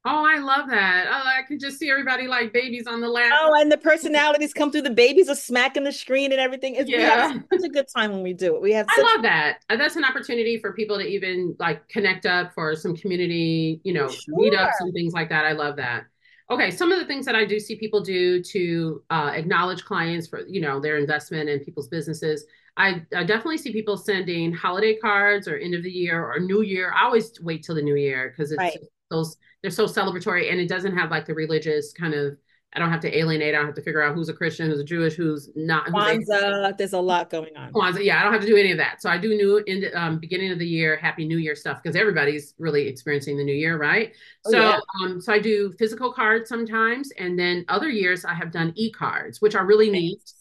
Oh, 0.06 0.24
I 0.26 0.38
love 0.38 0.70
that. 0.70 1.08
Oh, 1.10 1.28
I 1.28 1.42
can 1.46 1.58
just 1.58 1.78
see 1.78 1.90
everybody 1.90 2.26
like 2.26 2.54
babies 2.54 2.86
on 2.86 3.02
the 3.02 3.08
lap. 3.08 3.32
Oh, 3.34 3.60
and 3.60 3.70
the 3.70 3.76
personalities 3.76 4.54
come 4.54 4.72
through. 4.72 4.82
The 4.82 4.90
babies 4.90 5.28
are 5.28 5.34
smacking 5.34 5.84
the 5.84 5.92
screen 5.92 6.32
and 6.32 6.40
everything. 6.40 6.74
It's, 6.74 6.88
yeah. 6.88 7.34
such 7.52 7.64
a 7.64 7.68
good 7.68 7.84
time 7.94 8.12
when 8.12 8.22
we 8.22 8.32
do 8.32 8.54
it. 8.54 8.62
We 8.62 8.72
have. 8.72 8.86
Such- 8.94 9.04
I 9.04 9.12
love 9.12 9.22
that. 9.22 9.58
Uh, 9.68 9.76
that's 9.76 9.96
an 9.96 10.04
opportunity 10.04 10.58
for 10.58 10.72
people 10.72 10.96
to 10.98 11.04
even 11.04 11.54
like 11.58 11.86
connect 11.88 12.24
up 12.24 12.54
for 12.54 12.74
some 12.74 12.96
community, 12.96 13.82
you 13.84 13.92
know, 13.92 14.08
sure. 14.08 14.38
meetups 14.38 14.72
and 14.80 14.94
things 14.94 15.12
like 15.12 15.28
that. 15.28 15.44
I 15.44 15.52
love 15.52 15.76
that. 15.76 16.04
Okay, 16.50 16.70
some 16.70 16.90
of 16.90 16.98
the 16.98 17.04
things 17.04 17.26
that 17.26 17.36
I 17.36 17.44
do 17.44 17.60
see 17.60 17.76
people 17.76 18.00
do 18.00 18.42
to 18.42 19.02
uh, 19.10 19.32
acknowledge 19.34 19.84
clients 19.84 20.26
for 20.26 20.46
you 20.48 20.62
know 20.62 20.80
their 20.80 20.96
investment 20.96 21.50
in 21.50 21.60
people's 21.60 21.88
businesses. 21.88 22.46
I, 22.76 23.02
I, 23.14 23.24
definitely 23.24 23.58
see 23.58 23.72
people 23.72 23.96
sending 23.98 24.52
holiday 24.54 24.96
cards 24.96 25.46
or 25.46 25.56
end 25.56 25.74
of 25.74 25.82
the 25.82 25.90
year 25.90 26.24
or 26.24 26.40
New 26.40 26.62
Year. 26.62 26.92
I 26.94 27.04
always 27.04 27.38
wait 27.42 27.64
till 27.64 27.74
the 27.74 27.82
New 27.82 27.96
Year 27.96 28.30
because 28.30 28.52
it's 28.52 28.58
right 28.58 28.78
those 29.10 29.36
they're 29.62 29.70
so 29.70 29.86
celebratory 29.86 30.50
and 30.50 30.60
it 30.60 30.68
doesn't 30.68 30.96
have 30.96 31.10
like 31.10 31.26
the 31.26 31.34
religious 31.34 31.92
kind 31.92 32.14
of 32.14 32.36
I 32.72 32.78
don't 32.78 32.90
have 32.90 33.00
to 33.00 33.18
alienate. 33.18 33.52
I 33.52 33.58
don't 33.58 33.66
have 33.66 33.74
to 33.74 33.82
figure 33.82 34.00
out 34.00 34.14
who's 34.14 34.28
a 34.28 34.32
Christian, 34.32 34.70
who's 34.70 34.78
a 34.78 34.84
Jewish, 34.84 35.14
who's 35.14 35.50
not. 35.56 35.86
Who's 35.86 36.28
Kwanzaa, 36.28 36.78
there's 36.78 36.92
a 36.92 37.00
lot 37.00 37.28
going 37.28 37.56
on. 37.56 37.72
Kwanzaa, 37.72 38.04
yeah, 38.04 38.20
I 38.20 38.22
don't 38.22 38.32
have 38.32 38.42
to 38.42 38.46
do 38.46 38.56
any 38.56 38.70
of 38.70 38.78
that. 38.78 39.02
So 39.02 39.10
I 39.10 39.18
do 39.18 39.30
new 39.30 39.56
in 39.66 39.80
the 39.80 40.00
um, 40.00 40.18
beginning 40.18 40.52
of 40.52 40.60
the 40.60 40.66
year, 40.66 40.96
Happy 40.96 41.26
New 41.26 41.38
Year 41.38 41.56
stuff 41.56 41.82
because 41.82 41.96
everybody's 41.96 42.54
really 42.58 42.86
experiencing 42.86 43.36
the 43.36 43.42
new 43.42 43.54
year, 43.54 43.76
right? 43.76 44.14
Oh, 44.46 44.52
so, 44.52 44.58
yeah. 44.58 44.78
um, 45.02 45.20
so 45.20 45.32
I 45.32 45.40
do 45.40 45.72
physical 45.80 46.12
cards 46.12 46.48
sometimes, 46.48 47.10
and 47.18 47.36
then 47.36 47.64
other 47.68 47.88
years 47.88 48.24
I 48.24 48.34
have 48.34 48.52
done 48.52 48.72
e 48.76 48.92
cards, 48.92 49.40
which 49.40 49.56
are 49.56 49.66
really 49.66 49.90
neat. 49.90 50.32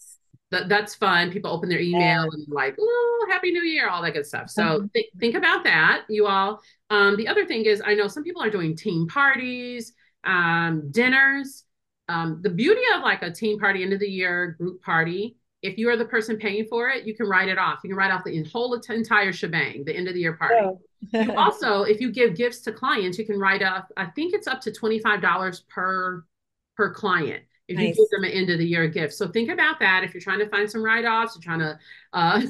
That, 0.50 0.68
that's 0.68 0.94
fun. 0.94 1.30
People 1.30 1.52
open 1.52 1.68
their 1.68 1.80
email 1.80 2.22
and 2.22 2.44
like, 2.48 2.76
oh, 2.80 3.26
Happy 3.30 3.52
New 3.52 3.62
Year, 3.62 3.88
all 3.88 4.02
that 4.02 4.14
good 4.14 4.26
stuff. 4.26 4.50
So 4.50 4.62
mm-hmm. 4.62 4.86
th- 4.94 5.10
think 5.18 5.34
about 5.36 5.64
that, 5.64 6.04
you 6.08 6.26
all. 6.26 6.60
Um, 6.90 7.16
the 7.16 7.28
other 7.28 7.46
thing 7.46 7.64
is, 7.66 7.80
I 7.84 7.94
know 7.94 8.08
some 8.08 8.24
people 8.24 8.42
are 8.42 8.50
doing 8.50 8.76
team 8.76 9.06
parties, 9.06 9.92
um, 10.24 10.90
dinners 10.90 11.64
um, 12.10 12.40
the 12.42 12.50
beauty 12.50 12.80
of 12.94 13.02
like 13.02 13.22
a 13.22 13.30
team 13.30 13.58
party, 13.58 13.84
end 13.84 13.92
of 13.92 14.00
the 14.00 14.08
year 14.08 14.56
group 14.58 14.82
party, 14.82 15.36
if 15.62 15.78
you 15.78 15.88
are 15.90 15.96
the 15.96 16.04
person 16.04 16.36
paying 16.36 16.66
for 16.68 16.88
it, 16.88 17.06
you 17.06 17.14
can 17.14 17.26
write 17.28 17.48
it 17.48 17.56
off. 17.56 17.80
You 17.84 17.90
can 17.90 17.96
write 17.96 18.10
off 18.10 18.24
the 18.24 18.42
whole 18.52 18.74
entire 18.74 19.32
shebang, 19.32 19.84
the 19.84 19.94
end 19.94 20.08
of 20.08 20.14
the 20.14 20.20
year 20.20 20.32
party. 20.32 20.56
Oh. 20.60 20.80
you 21.12 21.32
also, 21.36 21.82
if 21.82 22.00
you 22.00 22.10
give 22.10 22.34
gifts 22.34 22.60
to 22.62 22.72
clients, 22.72 23.16
you 23.16 23.24
can 23.24 23.38
write 23.38 23.62
off. 23.62 23.84
I 23.96 24.06
think 24.06 24.34
it's 24.34 24.48
up 24.48 24.60
to 24.62 24.72
twenty 24.72 24.98
five 24.98 25.22
dollars 25.22 25.60
per 25.68 26.24
per 26.76 26.92
client 26.92 27.44
if 27.70 27.76
nice. 27.76 27.86
you 27.86 27.94
give 27.94 28.10
them 28.10 28.24
an 28.24 28.36
end 28.36 28.50
of 28.50 28.58
the 28.58 28.66
year 28.66 28.88
gift. 28.88 29.14
So 29.14 29.28
think 29.28 29.48
about 29.48 29.78
that. 29.78 30.02
If 30.02 30.12
you're 30.12 30.20
trying 30.20 30.40
to 30.40 30.48
find 30.48 30.68
some 30.68 30.82
write 30.82 31.04
offs, 31.04 31.36
you're 31.36 31.42
trying 31.42 31.60
to 31.60 31.78
uh, 32.12 32.42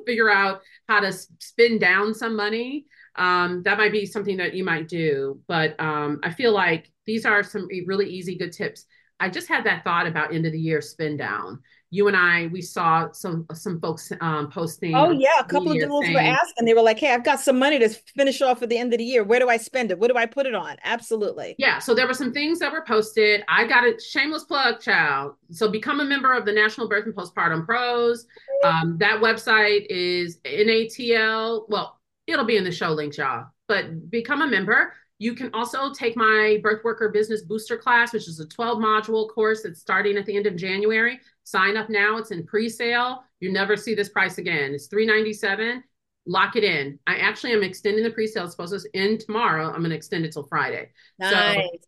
figure 0.06 0.30
out 0.30 0.62
how 0.88 1.00
to 1.00 1.12
spin 1.12 1.78
down 1.78 2.14
some 2.14 2.34
money. 2.34 2.86
Um, 3.16 3.62
that 3.64 3.76
might 3.76 3.92
be 3.92 4.06
something 4.06 4.38
that 4.38 4.54
you 4.54 4.64
might 4.64 4.88
do. 4.88 5.40
But 5.46 5.78
um, 5.78 6.20
I 6.22 6.30
feel 6.30 6.52
like 6.52 6.90
these 7.04 7.26
are 7.26 7.42
some 7.42 7.68
really 7.86 8.08
easy, 8.08 8.34
good 8.34 8.52
tips. 8.52 8.86
I 9.20 9.28
just 9.28 9.46
had 9.46 9.64
that 9.64 9.84
thought 9.84 10.06
about 10.06 10.34
end 10.34 10.46
of 10.46 10.52
the 10.52 10.58
year 10.58 10.80
spin 10.80 11.18
down. 11.18 11.60
You 11.94 12.08
and 12.08 12.16
I, 12.16 12.46
we 12.46 12.62
saw 12.62 13.12
some 13.12 13.46
some 13.52 13.78
folks 13.78 14.10
um, 14.22 14.50
posting. 14.50 14.94
Oh 14.96 15.10
yeah, 15.10 15.28
a 15.40 15.44
couple 15.44 15.72
of 15.72 15.74
dudes 15.74 15.90
were 15.90 16.20
asking. 16.20 16.54
And 16.56 16.66
they 16.66 16.72
were 16.72 16.80
like, 16.80 16.98
"Hey, 16.98 17.12
I've 17.12 17.22
got 17.22 17.38
some 17.38 17.58
money 17.58 17.78
to 17.78 17.90
finish 17.90 18.40
off 18.40 18.62
at 18.62 18.70
the 18.70 18.78
end 18.78 18.94
of 18.94 18.98
the 18.98 19.04
year. 19.04 19.22
Where 19.22 19.38
do 19.38 19.50
I 19.50 19.58
spend 19.58 19.90
it? 19.90 19.98
What 19.98 20.10
do 20.10 20.16
I 20.16 20.24
put 20.24 20.46
it 20.46 20.54
on?" 20.54 20.76
Absolutely. 20.84 21.54
Yeah. 21.58 21.78
So 21.80 21.94
there 21.94 22.06
were 22.06 22.14
some 22.14 22.32
things 22.32 22.58
that 22.60 22.72
were 22.72 22.82
posted. 22.88 23.44
I 23.46 23.66
got 23.66 23.84
a 23.84 24.00
shameless 24.00 24.44
plug, 24.44 24.80
child. 24.80 25.34
So 25.50 25.68
become 25.68 26.00
a 26.00 26.04
member 26.04 26.32
of 26.32 26.46
the 26.46 26.52
National 26.52 26.88
Birth 26.88 27.04
and 27.04 27.14
Postpartum 27.14 27.66
Pros. 27.66 28.26
Um, 28.64 28.96
that 28.98 29.20
website 29.20 29.84
is 29.90 30.38
NATL. 30.46 31.66
Well, 31.68 31.98
it'll 32.26 32.46
be 32.46 32.56
in 32.56 32.64
the 32.64 32.72
show 32.72 32.88
links, 32.88 33.18
y'all. 33.18 33.48
But 33.68 34.10
become 34.10 34.40
a 34.40 34.46
member. 34.46 34.94
You 35.18 35.34
can 35.34 35.50
also 35.54 35.92
take 35.92 36.16
my 36.16 36.58
Birth 36.62 36.82
Worker 36.82 37.10
Business 37.10 37.42
Booster 37.42 37.76
class, 37.76 38.12
which 38.12 38.26
is 38.26 38.40
a 38.40 38.46
12 38.48 38.78
module 38.78 39.32
course 39.32 39.62
that's 39.62 39.80
starting 39.80 40.16
at 40.16 40.26
the 40.26 40.36
end 40.36 40.46
of 40.46 40.56
January. 40.56 41.20
Sign 41.44 41.76
up 41.76 41.90
now. 41.90 42.18
It's 42.18 42.30
in 42.30 42.46
pre-sale. 42.46 43.24
You 43.40 43.52
never 43.52 43.76
see 43.76 43.94
this 43.94 44.08
price 44.08 44.38
again. 44.38 44.74
It's 44.74 44.86
397. 44.86 45.82
Lock 46.26 46.56
it 46.56 46.64
in. 46.64 46.98
I 47.06 47.16
actually 47.16 47.52
am 47.52 47.62
extending 47.62 48.04
the 48.04 48.10
pre-sale. 48.10 48.44
It's 48.44 48.52
supposed 48.52 48.72
to 48.72 48.98
end 48.98 49.20
tomorrow. 49.20 49.66
I'm 49.66 49.80
going 49.80 49.90
to 49.90 49.96
extend 49.96 50.24
it 50.24 50.32
till 50.32 50.44
Friday. 50.44 50.90
Nice. 51.18 51.32
So 51.32 51.78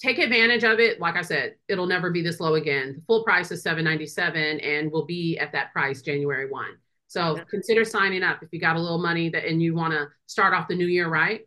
take 0.00 0.18
advantage 0.18 0.64
of 0.64 0.80
it. 0.80 1.00
Like 1.00 1.16
I 1.16 1.22
said, 1.22 1.54
it'll 1.68 1.86
never 1.86 2.10
be 2.10 2.20
this 2.20 2.40
low 2.40 2.54
again. 2.54 2.94
The 2.96 3.02
full 3.06 3.22
price 3.22 3.52
is 3.52 3.62
797 3.62 4.60
and 4.60 4.90
will 4.90 5.06
be 5.06 5.38
at 5.38 5.52
that 5.52 5.72
price 5.72 6.02
January 6.02 6.50
1. 6.50 6.66
So 7.06 7.38
consider 7.48 7.84
signing 7.84 8.24
up 8.24 8.42
if 8.42 8.48
you 8.50 8.60
got 8.60 8.74
a 8.74 8.80
little 8.80 8.98
money 8.98 9.28
that 9.28 9.44
and 9.44 9.62
you 9.62 9.74
want 9.74 9.92
to 9.92 10.08
start 10.26 10.52
off 10.52 10.66
the 10.66 10.74
new 10.74 10.88
year 10.88 11.08
right. 11.08 11.42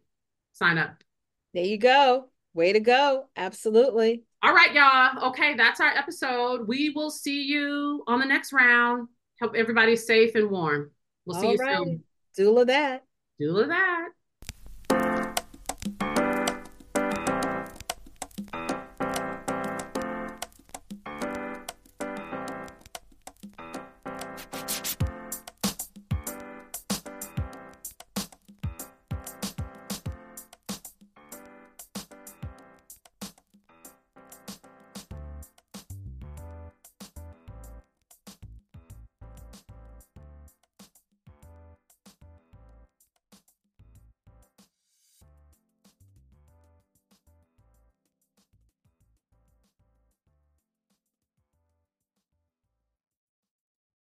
Sign 0.53 0.77
up. 0.77 1.03
There 1.53 1.65
you 1.65 1.77
go. 1.77 2.29
Way 2.53 2.71
to 2.71 2.79
go. 2.79 3.27
Absolutely. 3.35 4.23
All 4.43 4.53
right, 4.53 4.73
y'all. 4.73 5.29
Okay, 5.29 5.55
that's 5.55 5.79
our 5.79 5.89
episode. 5.89 6.67
We 6.67 6.91
will 6.91 7.09
see 7.09 7.43
you 7.43 8.03
on 8.07 8.19
the 8.19 8.25
next 8.25 8.53
round. 8.53 9.07
Hope 9.41 9.55
everybody's 9.55 10.05
safe 10.05 10.35
and 10.35 10.49
warm. 10.49 10.91
We'll 11.25 11.39
see 11.39 11.47
All 11.47 11.53
you 11.53 11.59
right. 11.59 11.77
soon. 11.77 12.03
Doula 12.37 12.67
that. 12.67 13.03
Doula 13.41 13.67
that. 13.67 14.09